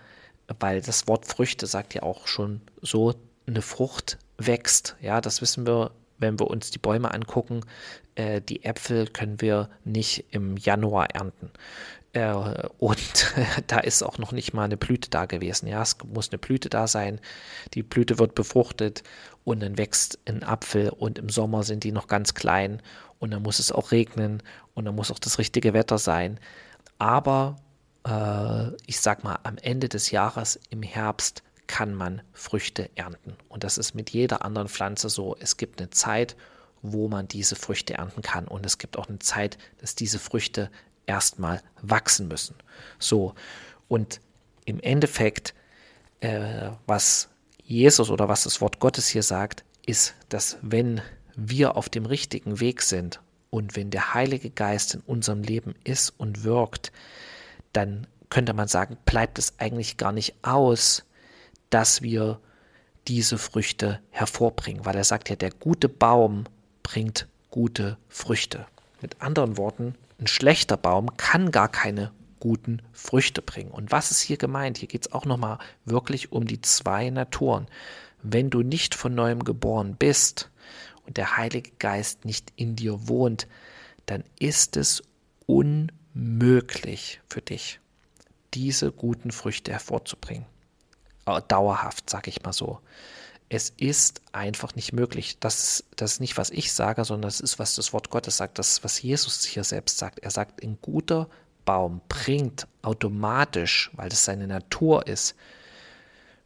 weil 0.60 0.82
das 0.82 1.08
Wort 1.08 1.26
Früchte 1.26 1.68
sagt 1.68 1.94
ja 1.94 2.04
auch 2.04 2.28
schon 2.28 2.62
so, 2.82 3.14
eine 3.48 3.62
Frucht 3.62 4.18
wächst. 4.38 4.98
Ja, 5.02 5.22
das 5.22 5.42
wissen 5.42 5.66
wir, 5.66 5.92
wenn 6.20 6.40
wir 6.40 6.48
uns 6.48 6.72
die 6.72 6.80
Bäume 6.80 7.14
angucken. 7.14 7.62
Äh, 8.16 8.42
die 8.42 8.64
Äpfel 8.64 9.08
können 9.08 9.42
wir 9.42 9.70
nicht 9.84 10.26
im 10.32 10.58
Januar 10.58 11.10
ernten. 11.14 11.52
Äh, 12.14 12.34
und 12.80 13.34
da 13.68 13.80
ist 13.80 14.04
auch 14.04 14.18
noch 14.18 14.32
nicht 14.32 14.54
mal 14.54 14.64
eine 14.64 14.78
Blüte 14.78 15.10
da 15.10 15.26
gewesen. 15.26 15.68
Ja, 15.68 15.82
es 15.82 15.98
muss 16.04 16.30
eine 16.32 16.40
Blüte 16.40 16.70
da 16.70 16.88
sein. 16.88 17.20
Die 17.74 17.84
Blüte 17.84 18.20
wird 18.20 18.36
befruchtet 18.36 19.04
und 19.44 19.62
dann 19.62 19.78
wächst 19.78 20.20
ein 20.26 20.44
Apfel 20.44 20.90
und 20.90 21.20
im 21.20 21.30
Sommer 21.30 21.64
sind 21.64 21.84
die 21.84 21.92
noch 21.92 22.08
ganz 22.08 22.34
klein 22.34 22.82
und 23.20 23.32
dann 23.32 23.44
muss 23.44 23.60
es 23.60 23.72
auch 23.72 23.92
regnen 23.92 24.44
und 24.74 24.86
dann 24.86 24.96
muss 24.96 25.12
auch 25.12 25.20
das 25.20 25.40
richtige 25.40 25.74
Wetter 25.74 25.98
sein. 25.98 26.40
Aber 26.98 27.58
äh, 28.06 28.76
ich 28.86 29.00
sag 29.00 29.24
mal, 29.24 29.40
am 29.44 29.58
Ende 29.58 29.90
des 29.90 30.12
Jahres 30.12 30.60
im 30.70 30.82
Herbst 30.84 31.44
kann 31.68 31.94
man 31.94 32.22
Früchte 32.34 32.90
ernten. 32.96 33.36
Und 33.50 33.64
das 33.64 33.78
ist 33.78 33.94
mit 33.94 34.10
jeder 34.10 34.44
anderen 34.44 34.68
Pflanze 34.68 35.10
so. 35.10 35.36
Es 35.40 35.58
gibt 35.58 35.80
eine 35.80 35.90
Zeit, 35.90 36.36
wo 36.82 37.08
man 37.08 37.28
diese 37.28 37.56
Früchte 37.56 37.96
ernten 37.96 38.22
kann. 38.22 38.48
Und 38.48 38.66
es 38.66 38.78
gibt 38.78 38.98
auch 38.98 39.08
eine 39.08 39.20
Zeit, 39.20 39.58
dass 39.80 39.96
diese 39.96 40.20
Früchte 40.20 40.72
erstmal 41.06 41.62
wachsen 41.82 42.28
müssen. 42.28 42.56
So, 43.00 43.34
und 43.88 44.20
im 44.66 44.80
Endeffekt, 44.80 45.54
äh, 46.20 46.72
was 46.86 47.30
Jesus 47.64 48.10
oder 48.10 48.28
was 48.28 48.44
das 48.44 48.62
Wort 48.62 48.80
Gottes 48.80 49.08
hier 49.08 49.24
sagt, 49.24 49.64
ist, 49.86 50.16
dass 50.30 50.58
wenn 50.62 51.02
wir 51.36 51.78
auf 51.78 51.90
dem 51.90 52.06
richtigen 52.06 52.60
Weg 52.60 52.82
sind 52.82 53.22
und 53.50 53.76
wenn 53.76 53.90
der 53.90 54.14
Heilige 54.14 54.50
Geist 54.50 54.96
in 54.96 55.02
unserem 55.02 55.44
Leben 55.44 55.76
ist 55.84 56.14
und 56.18 56.44
wirkt, 56.44 56.92
dann 57.74 58.08
könnte 58.30 58.54
man 58.54 58.68
sagen, 58.68 58.98
bleibt 59.06 59.40
es 59.40 59.58
eigentlich 59.60 59.98
gar 59.98 60.12
nicht 60.12 60.36
aus, 60.42 61.06
dass 61.70 62.02
wir 62.02 62.40
diese 63.08 63.38
Früchte 63.38 64.00
hervorbringen, 64.10 64.86
weil 64.86 64.96
er 64.96 65.04
sagt 65.04 65.30
ja, 65.30 65.36
der 65.36 65.52
gute 65.52 65.90
Baum 65.90 66.46
bringt 66.84 67.28
gute 67.50 67.98
Früchte. 68.10 68.66
Mit 69.02 69.22
anderen 69.22 69.58
Worten, 69.58 69.96
ein 70.20 70.28
schlechter 70.28 70.78
Baum 70.78 71.16
kann 71.18 71.52
gar 71.52 71.70
keine 71.70 72.12
guten 72.40 72.82
Früchte 72.92 73.42
bringen. 73.42 73.72
Und 73.72 73.92
was 73.92 74.12
ist 74.12 74.22
hier 74.22 74.38
gemeint? 74.38 74.78
Hier 74.78 74.88
geht 74.88 75.08
es 75.08 75.14
auch 75.14 75.26
nochmal 75.26 75.60
wirklich 75.86 76.32
um 76.32 76.46
die 76.46 76.62
zwei 76.62 77.10
Naturen. 77.10 77.68
Wenn 78.24 78.50
du 78.50 78.62
nicht 78.62 78.96
von 78.96 79.16
neuem 79.16 79.44
geboren 79.44 79.96
bist 79.98 80.50
und 81.06 81.18
der 81.18 81.38
Heilige 81.38 81.72
Geist 81.80 82.26
nicht 82.26 82.52
in 82.56 82.76
dir 82.76 83.08
wohnt, 83.08 83.48
dann 84.06 84.24
ist 84.40 84.78
es 84.78 85.04
unmöglich 85.46 87.22
für 87.28 87.42
dich, 87.42 87.80
diese 88.54 88.92
guten 88.92 89.32
Früchte 89.32 89.72
hervorzubringen. 89.72 90.46
Äh, 91.28 91.42
dauerhaft, 91.48 92.10
sag 92.10 92.28
ich 92.28 92.42
mal 92.44 92.54
so. 92.54 92.80
Es 93.50 93.70
ist 93.78 94.22
einfach 94.32 94.76
nicht 94.76 94.94
möglich. 94.94 95.40
Das, 95.40 95.86
das 95.96 96.14
ist 96.14 96.20
nicht, 96.20 96.38
was 96.38 96.50
ich 96.50 96.74
sage, 96.74 97.06
sondern 97.06 97.28
das 97.30 97.40
ist, 97.40 97.60
was 97.60 97.76
das 97.76 97.94
Wort 97.94 98.10
Gottes 98.10 98.38
sagt, 98.38 98.60
das, 98.60 98.84
was 98.84 99.02
Jesus 99.02 99.46
hier 99.46 99.64
selbst 99.64 99.98
sagt. 99.98 100.20
Er 100.20 100.32
sagt, 100.32 100.64
ein 100.64 100.80
guter 100.82 101.30
Baum 101.64 102.02
bringt 102.10 102.68
automatisch, 102.82 103.92
weil 103.94 104.10
das 104.10 104.26
seine 104.26 104.48
Natur 104.48 105.08
ist, 105.08 105.36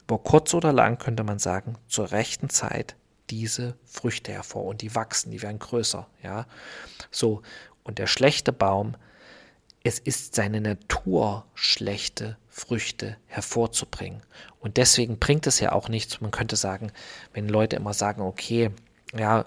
über 0.04 0.20
kurz 0.20 0.54
oder 0.54 0.74
lang 0.74 0.98
könnte 0.98 1.24
man 1.24 1.40
sagen, 1.40 1.78
zur 1.88 2.12
rechten 2.12 2.50
Zeit 2.50 2.96
diese 3.30 3.78
Früchte 3.86 4.32
hervor 4.34 4.66
und 4.66 4.82
die 4.82 4.94
wachsen, 4.94 5.32
die 5.32 5.42
werden 5.42 5.60
größer, 5.60 6.08
ja. 6.22 6.46
So, 7.12 7.42
und 7.84 7.98
der 7.98 8.08
schlechte 8.08 8.52
Baum, 8.52 8.96
es 9.84 10.00
ist 10.00 10.36
seine 10.36 10.62
Natur, 10.62 11.46
schlechte 11.54 12.38
Früchte 12.48 13.18
hervorzubringen. 13.28 14.22
Und 14.60 14.78
deswegen 14.78 15.18
bringt 15.18 15.48
es 15.48 15.60
ja 15.60 15.72
auch 15.72 15.90
nichts. 15.90 16.22
Man 16.22 16.32
könnte 16.32 16.56
sagen, 16.56 16.92
wenn 17.34 17.50
Leute 17.50 17.78
immer 17.78 17.94
sagen, 17.94 18.22
okay, 18.22 18.72
ja, 19.18 19.46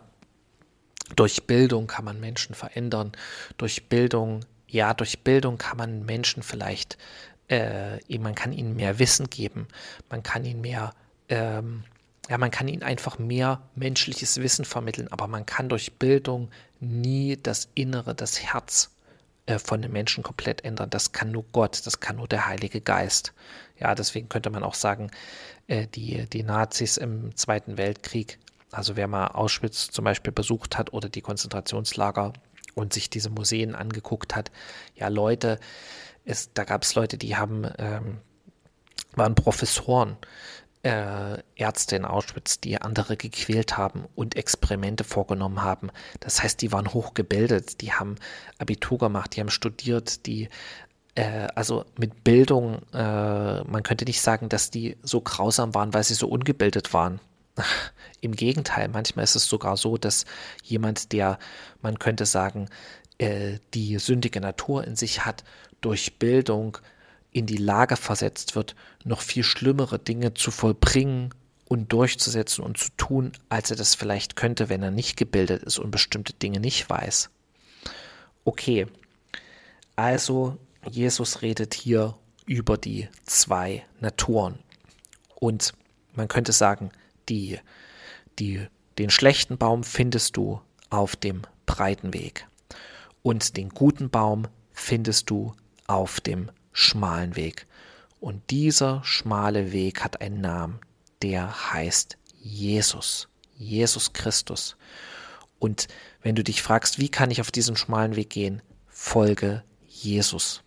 durch 1.14 1.46
Bildung 1.46 1.86
kann 1.86 2.04
man 2.04 2.20
Menschen 2.20 2.54
verändern, 2.54 3.12
durch 3.58 3.88
Bildung, 3.88 4.40
ja, 4.66 4.94
durch 4.94 5.20
Bildung 5.20 5.58
kann 5.58 5.76
man 5.76 6.04
Menschen 6.04 6.42
vielleicht, 6.42 6.98
äh, 7.48 7.98
man 8.18 8.34
kann 8.34 8.52
ihnen 8.52 8.74
mehr 8.74 8.98
Wissen 8.98 9.28
geben, 9.28 9.68
man 10.08 10.22
kann 10.22 10.44
ihnen 10.44 10.62
mehr, 10.62 10.94
ähm, 11.28 11.84
ja, 12.28 12.38
man 12.38 12.50
kann 12.50 12.68
ihnen 12.68 12.82
einfach 12.82 13.18
mehr 13.18 13.62
menschliches 13.74 14.40
Wissen 14.40 14.64
vermitteln, 14.64 15.08
aber 15.12 15.26
man 15.28 15.44
kann 15.44 15.68
durch 15.68 15.98
Bildung 15.98 16.50
nie 16.80 17.36
das 17.40 17.68
Innere, 17.74 18.14
das 18.14 18.40
Herz 18.40 18.93
äh, 19.46 19.58
von 19.58 19.82
den 19.82 19.92
Menschen 19.92 20.24
komplett 20.24 20.64
ändern. 20.64 20.90
Das 20.90 21.12
kann 21.12 21.30
nur 21.30 21.44
Gott, 21.52 21.86
das 21.86 22.00
kann 22.00 22.16
nur 22.16 22.28
der 22.28 22.46
Heilige 22.46 22.80
Geist. 22.80 23.34
Ja, 23.78 23.94
deswegen 23.94 24.28
könnte 24.28 24.50
man 24.50 24.62
auch 24.62 24.74
sagen, 24.74 25.10
äh, 25.66 25.86
die, 25.86 26.26
die 26.26 26.42
Nazis 26.42 26.96
im 26.96 27.36
Zweiten 27.36 27.76
Weltkrieg, 27.76 28.38
also 28.70 28.96
wer 28.96 29.06
mal 29.06 29.28
Auschwitz 29.28 29.90
zum 29.90 30.04
Beispiel 30.04 30.32
besucht 30.32 30.78
hat 30.78 30.92
oder 30.92 31.08
die 31.08 31.20
Konzentrationslager 31.20 32.32
und 32.74 32.92
sich 32.92 33.10
diese 33.10 33.30
Museen 33.30 33.74
angeguckt 33.74 34.34
hat, 34.34 34.50
ja, 34.94 35.08
Leute, 35.08 35.60
es, 36.24 36.52
da 36.54 36.64
gab 36.64 36.82
es 36.82 36.94
Leute, 36.94 37.18
die 37.18 37.36
haben, 37.36 37.68
ähm, 37.78 38.18
waren 39.14 39.34
Professoren, 39.34 40.16
äh, 40.84 41.38
Ärzte 41.56 41.96
in 41.96 42.04
Auschwitz, 42.04 42.60
die 42.60 42.80
andere 42.80 43.16
gequält 43.16 43.78
haben 43.78 44.04
und 44.14 44.36
Experimente 44.36 45.02
vorgenommen 45.02 45.62
haben. 45.62 45.90
Das 46.20 46.42
heißt, 46.42 46.60
die 46.60 46.72
waren 46.72 46.92
hochgebildet, 46.92 47.80
die 47.80 47.92
haben 47.92 48.16
Abitur 48.58 48.98
gemacht, 48.98 49.34
die 49.34 49.40
haben 49.40 49.50
studiert, 49.50 50.26
die 50.26 50.50
äh, 51.14 51.48
also 51.54 51.86
mit 51.98 52.22
Bildung, 52.22 52.82
äh, 52.92 53.64
man 53.64 53.82
könnte 53.82 54.04
nicht 54.04 54.20
sagen, 54.20 54.50
dass 54.50 54.70
die 54.70 54.98
so 55.02 55.22
grausam 55.22 55.74
waren, 55.74 55.94
weil 55.94 56.04
sie 56.04 56.14
so 56.14 56.28
ungebildet 56.28 56.92
waren. 56.92 57.18
Im 58.20 58.32
Gegenteil, 58.32 58.88
manchmal 58.88 59.24
ist 59.24 59.36
es 59.36 59.46
sogar 59.46 59.78
so, 59.78 59.96
dass 59.96 60.26
jemand, 60.62 61.12
der, 61.12 61.38
man 61.80 61.98
könnte 61.98 62.26
sagen, 62.26 62.68
äh, 63.16 63.58
die 63.72 63.98
sündige 63.98 64.40
Natur 64.40 64.84
in 64.84 64.96
sich 64.96 65.24
hat, 65.24 65.44
durch 65.80 66.18
Bildung 66.18 66.78
in 67.34 67.44
die 67.44 67.58
Lage 67.58 67.96
versetzt 67.96 68.56
wird, 68.56 68.74
noch 69.04 69.20
viel 69.20 69.42
schlimmere 69.42 69.98
Dinge 69.98 70.32
zu 70.32 70.50
vollbringen 70.50 71.34
und 71.66 71.92
durchzusetzen 71.92 72.64
und 72.64 72.78
zu 72.78 72.88
tun, 72.96 73.32
als 73.50 73.70
er 73.70 73.76
das 73.76 73.94
vielleicht 73.94 74.36
könnte, 74.36 74.70
wenn 74.70 74.82
er 74.82 74.90
nicht 74.90 75.16
gebildet 75.16 75.62
ist 75.64 75.78
und 75.78 75.90
bestimmte 75.90 76.32
Dinge 76.32 76.60
nicht 76.60 76.88
weiß. 76.88 77.30
Okay, 78.44 78.86
also 79.96 80.56
Jesus 80.88 81.42
redet 81.42 81.74
hier 81.74 82.16
über 82.46 82.78
die 82.78 83.08
zwei 83.24 83.84
Naturen. 84.00 84.58
Und 85.34 85.74
man 86.14 86.28
könnte 86.28 86.52
sagen, 86.52 86.90
die, 87.28 87.58
die, 88.38 88.66
den 88.98 89.10
schlechten 89.10 89.58
Baum 89.58 89.82
findest 89.82 90.36
du 90.36 90.60
auf 90.88 91.16
dem 91.16 91.42
breiten 91.66 92.14
Weg 92.14 92.46
und 93.22 93.56
den 93.56 93.70
guten 93.70 94.10
Baum 94.10 94.46
findest 94.72 95.30
du 95.30 95.54
auf 95.86 96.20
dem 96.20 96.50
schmalen 96.74 97.36
Weg. 97.36 97.66
Und 98.20 98.50
dieser 98.50 99.02
schmale 99.04 99.72
Weg 99.72 100.04
hat 100.04 100.20
einen 100.20 100.42
Namen, 100.42 100.80
der 101.22 101.72
heißt 101.72 102.18
Jesus, 102.42 103.28
Jesus 103.56 104.12
Christus. 104.12 104.76
Und 105.58 105.88
wenn 106.20 106.34
du 106.34 106.44
dich 106.44 106.62
fragst, 106.62 106.98
wie 106.98 107.08
kann 107.08 107.30
ich 107.30 107.40
auf 107.40 107.50
diesen 107.50 107.76
schmalen 107.76 108.16
Weg 108.16 108.28
gehen, 108.28 108.60
folge 108.88 109.64
Jesus. 109.88 110.62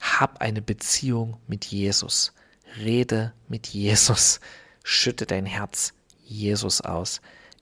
Hab 0.00 0.42
eine 0.42 0.60
Beziehung 0.60 1.38
mit 1.46 1.64
Jesus. 1.64 2.34
Rede 2.78 3.32
mit 3.48 3.68
Jesus. 3.68 4.40
Schütte 4.82 5.24
dein 5.24 5.46
Herz 5.46 5.94
Jesus 6.24 6.80
aus. 6.80 7.20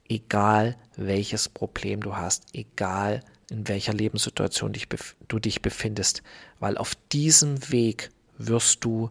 Egal 0.09 0.77
welches 0.97 1.49
Problem 1.49 2.01
du 2.01 2.17
hast, 2.17 2.47
egal 2.53 3.23
in 3.53 3.69
welcher 3.69 3.93
Lebenssituation 3.93 4.73
dich, 4.73 4.89
du 5.29 5.39
dich 5.39 5.61
befindest, 5.61 6.23
weil 6.59 6.79
auf 6.79 6.95
diesem 7.13 7.71
Weg 7.71 8.11
wirst 8.39 8.85
du 8.85 9.11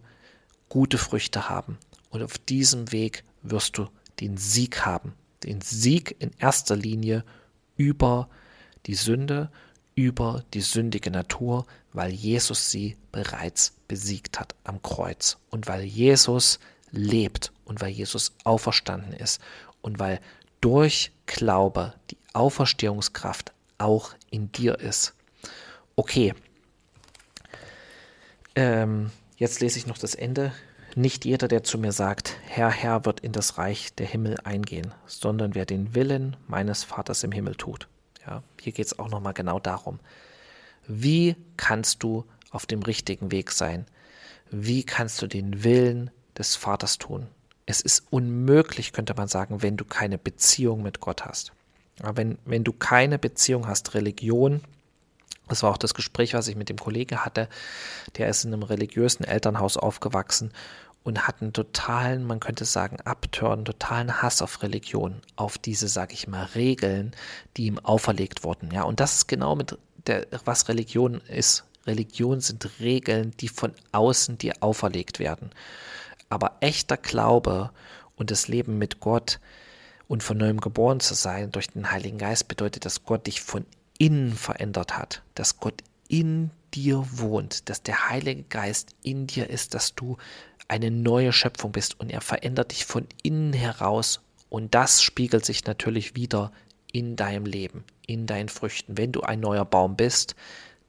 gute 0.67 0.97
Früchte 0.97 1.47
haben 1.47 1.77
und 2.09 2.23
auf 2.23 2.39
diesem 2.39 2.91
Weg 2.91 3.23
wirst 3.43 3.77
du 3.77 3.87
den 4.19 4.37
Sieg 4.37 4.83
haben. 4.83 5.13
Den 5.43 5.61
Sieg 5.61 6.15
in 6.19 6.31
erster 6.39 6.75
Linie 6.75 7.23
über 7.77 8.29
die 8.87 8.95
Sünde, 8.95 9.51
über 9.93 10.43
die 10.53 10.61
sündige 10.61 11.11
Natur, 11.11 11.65
weil 11.93 12.11
Jesus 12.11 12.71
sie 12.71 12.97
bereits 13.11 13.75
besiegt 13.87 14.39
hat 14.39 14.55
am 14.63 14.81
Kreuz 14.81 15.37
und 15.51 15.67
weil 15.67 15.83
Jesus 15.83 16.59
lebt 16.91 17.51
und 17.65 17.79
weil 17.79 17.91
Jesus 17.91 18.33
auferstanden 18.43 19.13
ist 19.13 19.39
und 19.81 19.99
weil 19.99 20.19
durch 20.61 21.11
Glaube 21.25 21.93
die 22.09 22.17
Auferstehungskraft 22.33 23.53
auch 23.81 24.11
in 24.29 24.51
dir 24.51 24.79
ist. 24.79 25.13
Okay, 25.95 26.33
ähm, 28.55 29.11
jetzt 29.37 29.61
lese 29.61 29.77
ich 29.77 29.87
noch 29.87 29.97
das 29.97 30.15
Ende. 30.15 30.51
Nicht 30.95 31.23
jeder, 31.23 31.47
der 31.47 31.63
zu 31.63 31.77
mir 31.77 31.93
sagt, 31.93 32.37
Herr, 32.43 32.69
Herr, 32.69 33.05
wird 33.05 33.21
in 33.21 33.31
das 33.31 33.57
Reich 33.57 33.93
der 33.95 34.05
Himmel 34.05 34.37
eingehen, 34.43 34.93
sondern 35.05 35.55
wer 35.55 35.65
den 35.65 35.95
Willen 35.95 36.35
meines 36.47 36.83
Vaters 36.83 37.23
im 37.23 37.31
Himmel 37.31 37.55
tut. 37.55 37.87
Ja, 38.27 38.43
hier 38.59 38.73
geht 38.73 38.85
es 38.85 38.99
auch 38.99 39.09
nochmal 39.09 39.33
genau 39.33 39.59
darum. 39.59 39.99
Wie 40.87 41.35
kannst 41.55 42.03
du 42.03 42.25
auf 42.49 42.65
dem 42.65 42.81
richtigen 42.83 43.31
Weg 43.31 43.51
sein? 43.51 43.85
Wie 44.49 44.83
kannst 44.83 45.21
du 45.21 45.27
den 45.27 45.63
Willen 45.63 46.11
des 46.37 46.57
Vaters 46.57 46.97
tun? 46.97 47.27
Es 47.65 47.79
ist 47.79 48.03
unmöglich, 48.09 48.91
könnte 48.91 49.13
man 49.15 49.29
sagen, 49.29 49.61
wenn 49.61 49.77
du 49.77 49.85
keine 49.85 50.17
Beziehung 50.17 50.83
mit 50.83 50.99
Gott 50.99 51.25
hast. 51.25 51.53
Wenn, 52.01 52.37
wenn 52.45 52.63
du 52.63 52.73
keine 52.73 53.19
Beziehung 53.19 53.67
hast, 53.67 53.93
Religion, 53.93 54.61
das 55.47 55.63
war 55.63 55.71
auch 55.71 55.77
das 55.77 55.93
Gespräch, 55.93 56.33
was 56.33 56.47
ich 56.47 56.55
mit 56.55 56.69
dem 56.69 56.77
Kollegen 56.77 57.23
hatte, 57.25 57.49
der 58.17 58.29
ist 58.29 58.45
in 58.45 58.53
einem 58.53 58.63
religiösen 58.63 59.23
Elternhaus 59.23 59.77
aufgewachsen 59.77 60.51
und 61.03 61.27
hat 61.27 61.41
einen 61.41 61.53
totalen, 61.53 62.25
man 62.25 62.39
könnte 62.39 62.65
sagen, 62.65 62.97
Abturn, 63.01 63.65
totalen 63.65 64.21
Hass 64.21 64.41
auf 64.41 64.61
Religion, 64.61 65.21
auf 65.35 65.57
diese, 65.57 65.87
sage 65.87 66.13
ich 66.13 66.27
mal, 66.27 66.45
Regeln, 66.55 67.11
die 67.57 67.65
ihm 67.65 67.79
auferlegt 67.79 68.43
wurden. 68.43 68.71
Ja, 68.71 68.83
und 68.83 68.99
das 68.99 69.15
ist 69.15 69.27
genau 69.27 69.55
mit 69.55 69.77
der, 70.07 70.27
was 70.45 70.69
Religion 70.69 71.21
ist. 71.27 71.65
Religion 71.87 72.39
sind 72.39 72.79
Regeln, 72.79 73.31
die 73.39 73.49
von 73.49 73.73
außen 73.91 74.37
dir 74.37 74.53
auferlegt 74.59 75.19
werden. 75.19 75.49
Aber 76.29 76.57
echter 76.59 76.97
Glaube 76.97 77.71
und 78.15 78.29
das 78.29 78.47
Leben 78.47 78.77
mit 78.77 78.99
Gott 78.99 79.39
und 80.11 80.23
von 80.23 80.37
neuem 80.37 80.59
geboren 80.59 80.99
zu 80.99 81.13
sein 81.13 81.51
durch 81.51 81.69
den 81.69 81.89
Heiligen 81.89 82.17
Geist 82.17 82.49
bedeutet, 82.49 82.83
dass 82.83 83.05
Gott 83.05 83.27
dich 83.27 83.39
von 83.39 83.65
innen 83.97 84.33
verändert 84.33 84.97
hat, 84.97 85.23
dass 85.35 85.61
Gott 85.61 85.83
in 86.09 86.51
dir 86.73 87.05
wohnt, 87.11 87.69
dass 87.69 87.81
der 87.81 88.09
Heilige 88.09 88.43
Geist 88.43 88.93
in 89.03 89.25
dir 89.25 89.49
ist, 89.49 89.73
dass 89.73 89.95
du 89.95 90.17
eine 90.67 90.91
neue 90.91 91.31
Schöpfung 91.31 91.71
bist 91.71 91.97
und 91.97 92.09
er 92.09 92.19
verändert 92.19 92.71
dich 92.71 92.83
von 92.83 93.07
innen 93.23 93.53
heraus 93.53 94.19
und 94.49 94.75
das 94.75 95.01
spiegelt 95.01 95.45
sich 95.45 95.63
natürlich 95.63 96.13
wieder 96.13 96.51
in 96.91 97.15
deinem 97.15 97.45
Leben, 97.45 97.85
in 98.05 98.27
deinen 98.27 98.49
Früchten. 98.49 98.97
Wenn 98.97 99.13
du 99.13 99.21
ein 99.21 99.39
neuer 99.39 99.63
Baum 99.63 99.95
bist, 99.95 100.35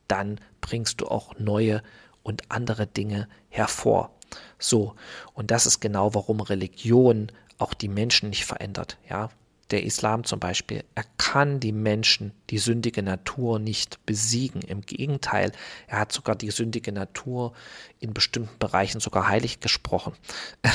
dann 0.08 0.40
bringst 0.60 1.00
du 1.00 1.06
auch 1.06 1.38
neue 1.38 1.84
und 2.24 2.50
andere 2.50 2.88
Dinge 2.88 3.28
hervor. 3.50 4.10
So, 4.58 4.94
und 5.34 5.52
das 5.52 5.66
ist 5.66 5.80
genau, 5.80 6.12
warum 6.14 6.40
Religion 6.40 7.30
auch 7.62 7.74
die 7.74 7.88
Menschen 7.88 8.30
nicht 8.30 8.44
verändert. 8.44 8.98
Ja, 9.08 9.30
der 9.72 9.84
Islam 9.84 10.24
zum 10.24 10.38
Beispiel, 10.38 10.84
er 10.94 11.04
kann 11.16 11.58
die 11.58 11.72
Menschen, 11.72 12.32
die 12.50 12.58
sündige 12.58 13.02
Natur 13.02 13.58
nicht 13.58 14.04
besiegen. 14.04 14.60
Im 14.60 14.82
Gegenteil, 14.82 15.52
er 15.86 16.00
hat 16.00 16.12
sogar 16.12 16.36
die 16.36 16.50
sündige 16.50 16.92
Natur 16.92 17.54
in 17.98 18.12
bestimmten 18.12 18.58
Bereichen 18.58 19.00
sogar 19.00 19.28
heilig 19.28 19.60
gesprochen. 19.60 20.14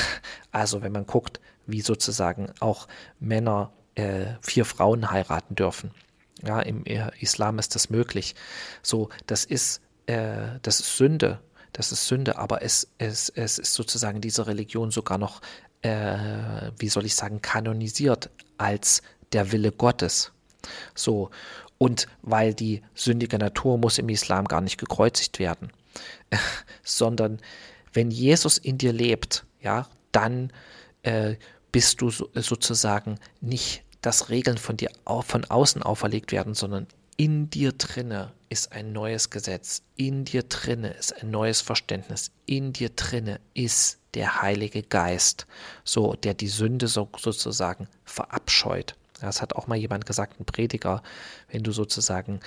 Also 0.50 0.80
wenn 0.82 0.92
man 0.92 1.06
guckt, 1.06 1.40
wie 1.66 1.82
sozusagen 1.82 2.50
auch 2.58 2.88
Männer 3.20 3.70
äh, 3.96 4.34
vier 4.40 4.64
Frauen 4.64 5.10
heiraten 5.10 5.54
dürfen. 5.54 5.90
Ja, 6.42 6.60
im 6.60 6.84
Islam 6.84 7.58
ist 7.58 7.74
das 7.74 7.90
möglich. 7.90 8.34
So, 8.82 9.10
das 9.26 9.44
ist, 9.44 9.82
äh, 10.06 10.58
das 10.62 10.80
ist 10.80 10.96
Sünde 10.96 11.38
das 11.72 11.92
ist 11.92 12.08
Sünde, 12.08 12.38
aber 12.38 12.62
es, 12.62 12.88
es, 12.98 13.28
es 13.28 13.58
ist 13.58 13.74
sozusagen 13.74 14.20
diese 14.20 14.46
Religion 14.46 14.90
sogar 14.90 15.18
noch, 15.18 15.40
äh, 15.82 16.70
wie 16.78 16.88
soll 16.88 17.06
ich 17.06 17.14
sagen, 17.14 17.42
kanonisiert 17.42 18.30
als 18.56 19.02
der 19.32 19.52
Wille 19.52 19.72
Gottes. 19.72 20.32
So, 20.94 21.30
und 21.78 22.08
weil 22.22 22.54
die 22.54 22.82
sündige 22.94 23.38
Natur 23.38 23.78
muss 23.78 23.98
im 23.98 24.08
Islam 24.08 24.46
gar 24.46 24.60
nicht 24.60 24.78
gekreuzigt 24.78 25.38
werden, 25.38 25.72
sondern 26.82 27.38
wenn 27.92 28.10
Jesus 28.10 28.58
in 28.58 28.78
dir 28.78 28.92
lebt, 28.92 29.44
ja, 29.60 29.88
dann 30.12 30.52
äh, 31.02 31.36
bist 31.72 32.00
du 32.00 32.10
so, 32.10 32.28
sozusagen 32.34 33.18
nicht, 33.40 33.82
dass 34.00 34.28
Regeln 34.30 34.58
von 34.58 34.76
dir 34.76 34.90
von 35.22 35.44
außen 35.44 35.82
auferlegt 35.82 36.32
werden, 36.32 36.54
sondern 36.54 36.86
in 37.16 37.50
dir 37.50 37.72
drinne 37.72 38.32
ist 38.48 38.72
ein 38.72 38.92
neues 38.92 39.30
Gesetz, 39.30 39.82
in 39.96 40.24
dir 40.24 40.44
drinne 40.44 40.90
ist 40.90 41.20
ein 41.20 41.30
neues 41.30 41.60
Verständnis, 41.60 42.30
in 42.46 42.72
dir 42.72 42.90
drinne 42.90 43.40
ist 43.54 43.97
der 44.14 44.42
Heilige 44.42 44.82
Geist, 44.82 45.46
so 45.84 46.14
der 46.14 46.34
die 46.34 46.48
Sünde 46.48 46.88
so, 46.88 47.08
sozusagen 47.16 47.88
verabscheut. 48.04 48.96
Das 49.20 49.42
hat 49.42 49.54
auch 49.54 49.66
mal 49.66 49.76
jemand 49.76 50.06
gesagt, 50.06 50.40
ein 50.40 50.44
Prediger, 50.44 51.02
wenn 51.50 51.62
du 51.62 51.72
sozusagen 51.72 52.40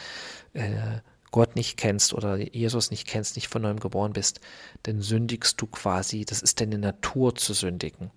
äh, 0.54 1.00
Gott 1.32 1.56
nicht 1.56 1.78
kennst 1.78 2.14
oder 2.14 2.38
Jesus 2.38 2.92
nicht 2.92 3.08
kennst, 3.08 3.36
nicht 3.36 3.48
von 3.48 3.62
neuem 3.62 3.80
geboren 3.80 4.14
bist, 4.14 4.40
dann 4.84 5.02
sündigst 5.02 5.62
du 5.62 5.68
quasi, 5.68 6.26
das 6.26 6.42
ist 6.42 6.60
deine 6.62 6.78
Natur 6.78 7.36
zu 7.36 7.54
sündigen. 7.54 8.12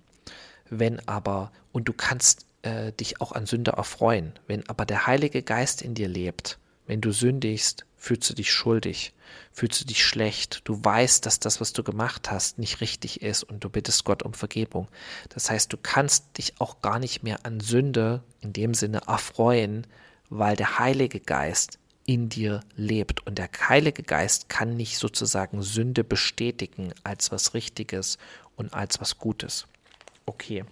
Wenn 0.68 1.06
aber, 1.08 1.52
und 1.72 1.88
du 1.88 1.92
kannst 1.92 2.46
äh, 2.64 2.92
dich 2.92 3.20
auch 3.20 3.32
an 3.32 3.46
Sünde 3.46 3.72
erfreuen. 3.72 4.32
Wenn 4.46 4.68
aber 4.68 4.86
der 4.86 5.06
Heilige 5.06 5.42
Geist 5.42 5.82
in 5.82 5.94
dir 5.94 6.08
lebt, 6.08 6.58
wenn 6.86 7.00
du 7.00 7.12
sündigst, 7.12 7.86
fühlst 7.96 8.28
du 8.28 8.34
dich 8.34 8.52
schuldig, 8.52 9.14
fühlst 9.52 9.80
du 9.80 9.84
dich 9.86 10.04
schlecht. 10.04 10.60
Du 10.64 10.78
weißt, 10.84 11.24
dass 11.24 11.40
das, 11.40 11.60
was 11.60 11.72
du 11.72 11.82
gemacht 11.82 12.30
hast, 12.30 12.58
nicht 12.58 12.80
richtig 12.80 13.22
ist 13.22 13.42
und 13.42 13.64
du 13.64 13.70
bittest 13.70 14.04
Gott 14.04 14.22
um 14.22 14.34
Vergebung. 14.34 14.88
Das 15.30 15.50
heißt, 15.50 15.72
du 15.72 15.78
kannst 15.78 16.36
dich 16.36 16.60
auch 16.60 16.82
gar 16.82 16.98
nicht 16.98 17.22
mehr 17.22 17.38
an 17.44 17.60
Sünde 17.60 18.22
in 18.40 18.52
dem 18.52 18.74
Sinne 18.74 19.02
erfreuen, 19.06 19.86
weil 20.28 20.56
der 20.56 20.78
Heilige 20.78 21.20
Geist 21.20 21.78
in 22.06 22.28
dir 22.28 22.60
lebt. 22.76 23.26
Und 23.26 23.38
der 23.38 23.48
Heilige 23.68 24.02
Geist 24.02 24.48
kann 24.48 24.76
nicht 24.76 24.98
sozusagen 24.98 25.62
Sünde 25.62 26.04
bestätigen 26.04 26.92
als 27.02 27.32
was 27.32 27.54
Richtiges 27.54 28.18
und 28.56 28.74
als 28.74 29.00
was 29.00 29.18
Gutes. 29.18 29.66
Okay. 30.26 30.64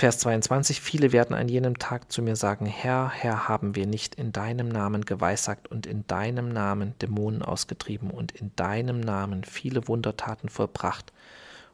Vers 0.00 0.16
22, 0.20 0.80
viele 0.80 1.12
werden 1.12 1.36
an 1.36 1.50
jenem 1.50 1.78
Tag 1.78 2.10
zu 2.10 2.22
mir 2.22 2.34
sagen, 2.34 2.64
Herr, 2.64 3.10
Herr, 3.10 3.48
haben 3.48 3.74
wir 3.76 3.86
nicht 3.86 4.14
in 4.14 4.32
deinem 4.32 4.70
Namen 4.70 5.04
geweissagt 5.04 5.68
und 5.68 5.86
in 5.86 6.06
deinem 6.06 6.48
Namen 6.48 6.94
Dämonen 7.02 7.42
ausgetrieben 7.42 8.10
und 8.10 8.32
in 8.32 8.50
deinem 8.56 9.00
Namen 9.00 9.44
viele 9.44 9.88
Wundertaten 9.88 10.48
vollbracht. 10.48 11.12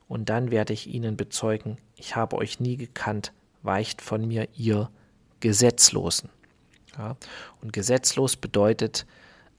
Und 0.08 0.28
dann 0.28 0.50
werde 0.50 0.72
ich 0.72 0.88
ihnen 0.88 1.16
bezeugen, 1.16 1.78
ich 1.94 2.16
habe 2.16 2.34
euch 2.34 2.58
nie 2.58 2.76
gekannt, 2.76 3.32
weicht 3.62 4.02
von 4.02 4.26
mir, 4.26 4.48
ihr 4.56 4.90
Gesetzlosen. 5.38 6.28
Ja, 6.98 7.16
und 7.62 7.72
gesetzlos 7.72 8.34
bedeutet 8.34 9.06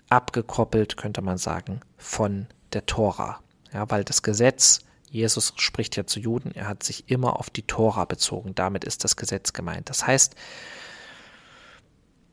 abgekoppelt, 0.10 0.98
könnte 0.98 1.22
man 1.22 1.38
sagen, 1.38 1.80
von 1.96 2.48
der 2.74 2.86
Tora. 2.86 3.40
Ja, 3.72 3.90
weil 3.90 4.04
das 4.04 4.24
Gesetz 4.24 4.82
Jesus 5.18 5.54
spricht 5.58 5.96
ja 5.96 6.06
zu 6.06 6.20
Juden, 6.20 6.52
er 6.54 6.68
hat 6.68 6.84
sich 6.84 7.10
immer 7.10 7.40
auf 7.40 7.50
die 7.50 7.64
Tora 7.64 8.06
bezogen. 8.06 8.54
Damit 8.54 8.84
ist 8.84 9.04
das 9.04 9.16
Gesetz 9.16 9.52
gemeint. 9.52 9.90
Das 9.90 10.06
heißt, 10.06 10.36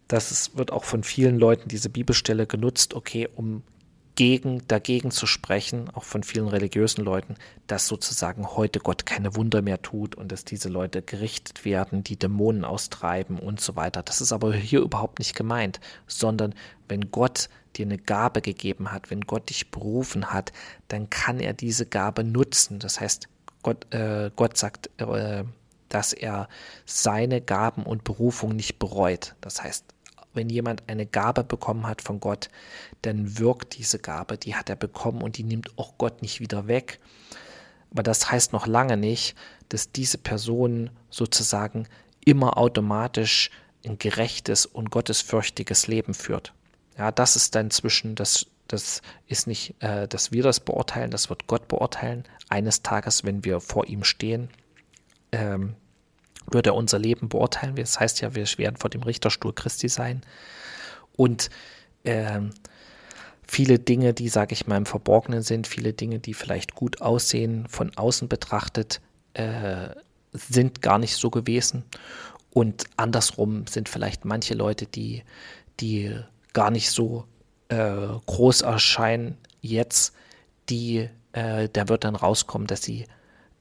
das 0.06 0.30
ist, 0.30 0.58
wird 0.58 0.70
auch 0.70 0.84
von 0.84 1.02
vielen 1.02 1.38
Leuten 1.38 1.68
diese 1.68 1.88
Bibelstelle 1.88 2.46
genutzt, 2.46 2.92
okay, 2.92 3.26
um 3.34 3.62
gegen, 4.16 4.66
dagegen 4.68 5.10
zu 5.10 5.26
sprechen, 5.26 5.90
auch 5.90 6.04
von 6.04 6.22
vielen 6.22 6.46
religiösen 6.46 7.04
Leuten, 7.04 7.34
dass 7.66 7.88
sozusagen 7.88 8.46
heute 8.56 8.78
Gott 8.78 9.06
keine 9.06 9.34
Wunder 9.34 9.60
mehr 9.60 9.82
tut 9.82 10.14
und 10.14 10.30
dass 10.30 10.44
diese 10.44 10.68
Leute 10.68 11.02
gerichtet 11.02 11.64
werden, 11.64 12.04
die 12.04 12.16
Dämonen 12.16 12.64
austreiben 12.64 13.38
und 13.38 13.60
so 13.60 13.74
weiter. 13.76 14.02
Das 14.02 14.20
ist 14.20 14.32
aber 14.32 14.54
hier 14.54 14.80
überhaupt 14.80 15.18
nicht 15.18 15.34
gemeint, 15.34 15.80
sondern 16.06 16.54
wenn 16.88 17.10
Gott 17.10 17.48
dir 17.76 17.86
eine 17.86 17.98
Gabe 17.98 18.40
gegeben 18.40 18.92
hat, 18.92 19.10
wenn 19.10 19.22
Gott 19.22 19.50
dich 19.50 19.70
berufen 19.70 20.32
hat, 20.32 20.52
dann 20.88 21.10
kann 21.10 21.40
er 21.40 21.52
diese 21.52 21.86
Gabe 21.86 22.22
nutzen. 22.22 22.78
Das 22.78 23.00
heißt, 23.00 23.28
Gott, 23.62 23.92
äh, 23.92 24.30
Gott 24.36 24.56
sagt, 24.56 24.90
äh, 25.00 25.44
dass 25.88 26.12
er 26.12 26.48
seine 26.86 27.40
Gaben 27.40 27.84
und 27.84 28.04
Berufung 28.04 28.54
nicht 28.54 28.78
bereut. 28.78 29.34
Das 29.40 29.62
heißt, 29.62 29.93
wenn 30.34 30.48
jemand 30.48 30.82
eine 30.88 31.06
Gabe 31.06 31.44
bekommen 31.44 31.86
hat 31.86 32.02
von 32.02 32.20
Gott, 32.20 32.48
dann 33.02 33.38
wirkt 33.38 33.78
diese 33.78 33.98
Gabe, 33.98 34.36
die 34.36 34.54
hat 34.54 34.68
er 34.68 34.76
bekommen 34.76 35.22
und 35.22 35.38
die 35.38 35.44
nimmt 35.44 35.78
auch 35.78 35.96
Gott 35.98 36.22
nicht 36.22 36.40
wieder 36.40 36.66
weg. 36.66 37.00
Aber 37.90 38.02
das 38.02 38.30
heißt 38.30 38.52
noch 38.52 38.66
lange 38.66 38.96
nicht, 38.96 39.36
dass 39.68 39.92
diese 39.92 40.18
Person 40.18 40.90
sozusagen 41.10 41.86
immer 42.24 42.58
automatisch 42.58 43.50
ein 43.84 43.98
gerechtes 43.98 44.66
und 44.66 44.90
gottesfürchtiges 44.90 45.86
Leben 45.86 46.14
führt. 46.14 46.52
Ja, 46.98 47.12
das 47.12 47.36
ist 47.36 47.54
dann 47.54 47.70
zwischen, 47.70 48.14
das, 48.14 48.46
das 48.68 49.02
ist 49.26 49.46
nicht, 49.46 49.74
äh, 49.80 50.08
dass 50.08 50.32
wir 50.32 50.42
das 50.42 50.60
beurteilen, 50.60 51.10
das 51.10 51.28
wird 51.28 51.46
Gott 51.46 51.68
beurteilen. 51.68 52.24
Eines 52.48 52.82
Tages, 52.82 53.24
wenn 53.24 53.44
wir 53.44 53.60
vor 53.60 53.86
ihm 53.86 54.04
stehen, 54.04 54.48
ähm, 55.32 55.76
wird 56.50 56.66
er 56.66 56.74
unser 56.74 56.98
Leben 56.98 57.28
beurteilen. 57.28 57.76
Das 57.76 57.98
heißt 57.98 58.20
ja, 58.20 58.34
wir 58.34 58.46
werden 58.58 58.76
vor 58.76 58.90
dem 58.90 59.02
Richterstuhl 59.02 59.52
Christi 59.52 59.88
sein. 59.88 60.22
Und 61.16 61.50
äh, 62.04 62.40
viele 63.46 63.78
Dinge, 63.78 64.14
die, 64.14 64.28
sage 64.28 64.52
ich 64.52 64.66
mal, 64.66 64.76
im 64.76 64.86
Verborgenen 64.86 65.42
sind, 65.42 65.66
viele 65.66 65.92
Dinge, 65.92 66.18
die 66.18 66.34
vielleicht 66.34 66.74
gut 66.74 67.00
aussehen, 67.00 67.66
von 67.68 67.96
außen 67.96 68.28
betrachtet, 68.28 69.00
äh, 69.34 69.88
sind 70.32 70.82
gar 70.82 70.98
nicht 70.98 71.16
so 71.16 71.30
gewesen. 71.30 71.84
Und 72.50 72.84
andersrum 72.96 73.66
sind 73.66 73.88
vielleicht 73.88 74.24
manche 74.24 74.54
Leute, 74.54 74.86
die, 74.86 75.22
die 75.80 76.14
gar 76.52 76.70
nicht 76.70 76.90
so 76.90 77.24
äh, 77.68 78.06
groß 78.26 78.62
erscheinen 78.62 79.38
jetzt, 79.60 80.14
die, 80.68 81.08
äh, 81.32 81.68
da 81.72 81.88
wird 81.88 82.04
dann 82.04 82.16
rauskommen, 82.16 82.66
dass 82.66 82.82
sie 82.82 83.06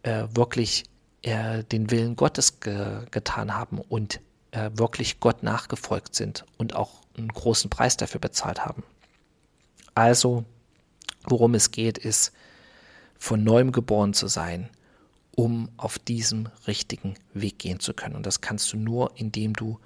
äh, 0.03 0.25
wirklich 0.33 0.83
äh, 1.23 1.63
den 1.63 1.89
Willen 1.89 2.15
Gottes 2.15 2.59
ge 2.59 3.05
getan 3.11 3.55
haben 3.55 3.79
und 3.79 4.19
äh, 4.51 4.69
wirklich 4.73 5.19
Gott 5.19 5.43
nachgefolgt 5.43 6.15
sind 6.15 6.45
und 6.57 6.75
auch 6.75 7.01
einen 7.17 7.29
großen 7.29 7.69
Preis 7.69 7.97
dafür 7.97 8.21
bezahlt 8.21 8.65
haben. 8.65 8.83
Also, 9.95 10.45
worum 11.25 11.55
es 11.55 11.71
geht, 11.71 11.97
ist, 11.97 12.31
von 13.17 13.43
neuem 13.43 13.71
geboren 13.71 14.13
zu 14.13 14.27
sein, 14.27 14.69
um 15.35 15.69
auf 15.77 15.97
diesem 15.97 16.49
richtigen 16.67 17.15
Weg 17.33 17.57
gehen 17.59 17.79
zu 17.79 17.93
können. 17.93 18.15
Und 18.15 18.25
das 18.25 18.41
kannst 18.41 18.71
du 18.73 18.77
nur, 18.77 19.11
indem 19.15 19.53
du 19.53 19.79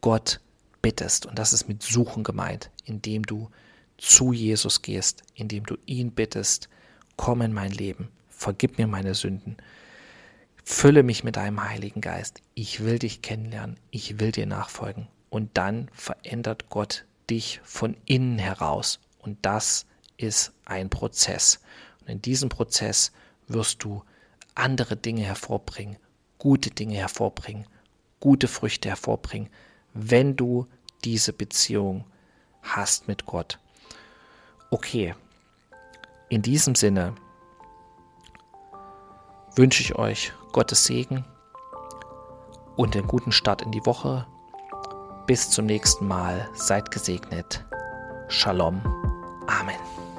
Gott 0.00 0.40
bittest. 0.80 1.26
Und 1.26 1.38
das 1.38 1.52
ist 1.52 1.68
mit 1.68 1.82
Suchen 1.82 2.22
gemeint, 2.22 2.70
indem 2.84 3.24
du 3.24 3.50
zu 3.98 4.32
Jesus 4.32 4.82
gehst, 4.82 5.22
indem 5.34 5.66
du 5.66 5.76
ihn 5.84 6.12
bittest, 6.12 6.68
komm 7.16 7.42
in 7.42 7.52
mein 7.52 7.72
Leben, 7.72 8.08
vergib 8.30 8.78
mir 8.78 8.86
meine 8.86 9.14
Sünden, 9.14 9.56
Fülle 10.64 11.02
mich 11.02 11.24
mit 11.24 11.36
deinem 11.36 11.62
Heiligen 11.62 12.00
Geist. 12.00 12.42
Ich 12.54 12.84
will 12.84 12.98
dich 12.98 13.22
kennenlernen. 13.22 13.78
Ich 13.90 14.20
will 14.20 14.32
dir 14.32 14.46
nachfolgen. 14.46 15.08
Und 15.28 15.56
dann 15.56 15.88
verändert 15.92 16.68
Gott 16.68 17.04
dich 17.28 17.60
von 17.62 17.96
innen 18.04 18.38
heraus. 18.38 19.00
Und 19.18 19.38
das 19.42 19.86
ist 20.16 20.52
ein 20.64 20.90
Prozess. 20.90 21.60
Und 22.00 22.08
in 22.08 22.22
diesem 22.22 22.48
Prozess 22.48 23.12
wirst 23.48 23.84
du 23.84 24.02
andere 24.54 24.96
Dinge 24.96 25.22
hervorbringen, 25.22 25.96
gute 26.38 26.70
Dinge 26.70 26.96
hervorbringen, 26.96 27.66
gute 28.18 28.48
Früchte 28.48 28.88
hervorbringen, 28.88 29.48
wenn 29.94 30.36
du 30.36 30.66
diese 31.04 31.32
Beziehung 31.32 32.04
hast 32.62 33.08
mit 33.08 33.26
Gott. 33.26 33.58
Okay, 34.70 35.14
in 36.28 36.42
diesem 36.42 36.74
Sinne 36.74 37.14
wünsche 39.56 39.82
ich 39.82 39.96
euch 39.96 40.32
Gottes 40.52 40.84
Segen 40.84 41.24
und 42.76 42.96
einen 42.96 43.06
guten 43.06 43.32
Start 43.32 43.62
in 43.62 43.70
die 43.70 43.84
Woche. 43.86 44.26
Bis 45.26 45.50
zum 45.50 45.66
nächsten 45.66 46.08
Mal. 46.08 46.48
Seid 46.54 46.90
gesegnet. 46.90 47.64
Shalom. 48.28 48.80
Amen. 49.46 50.09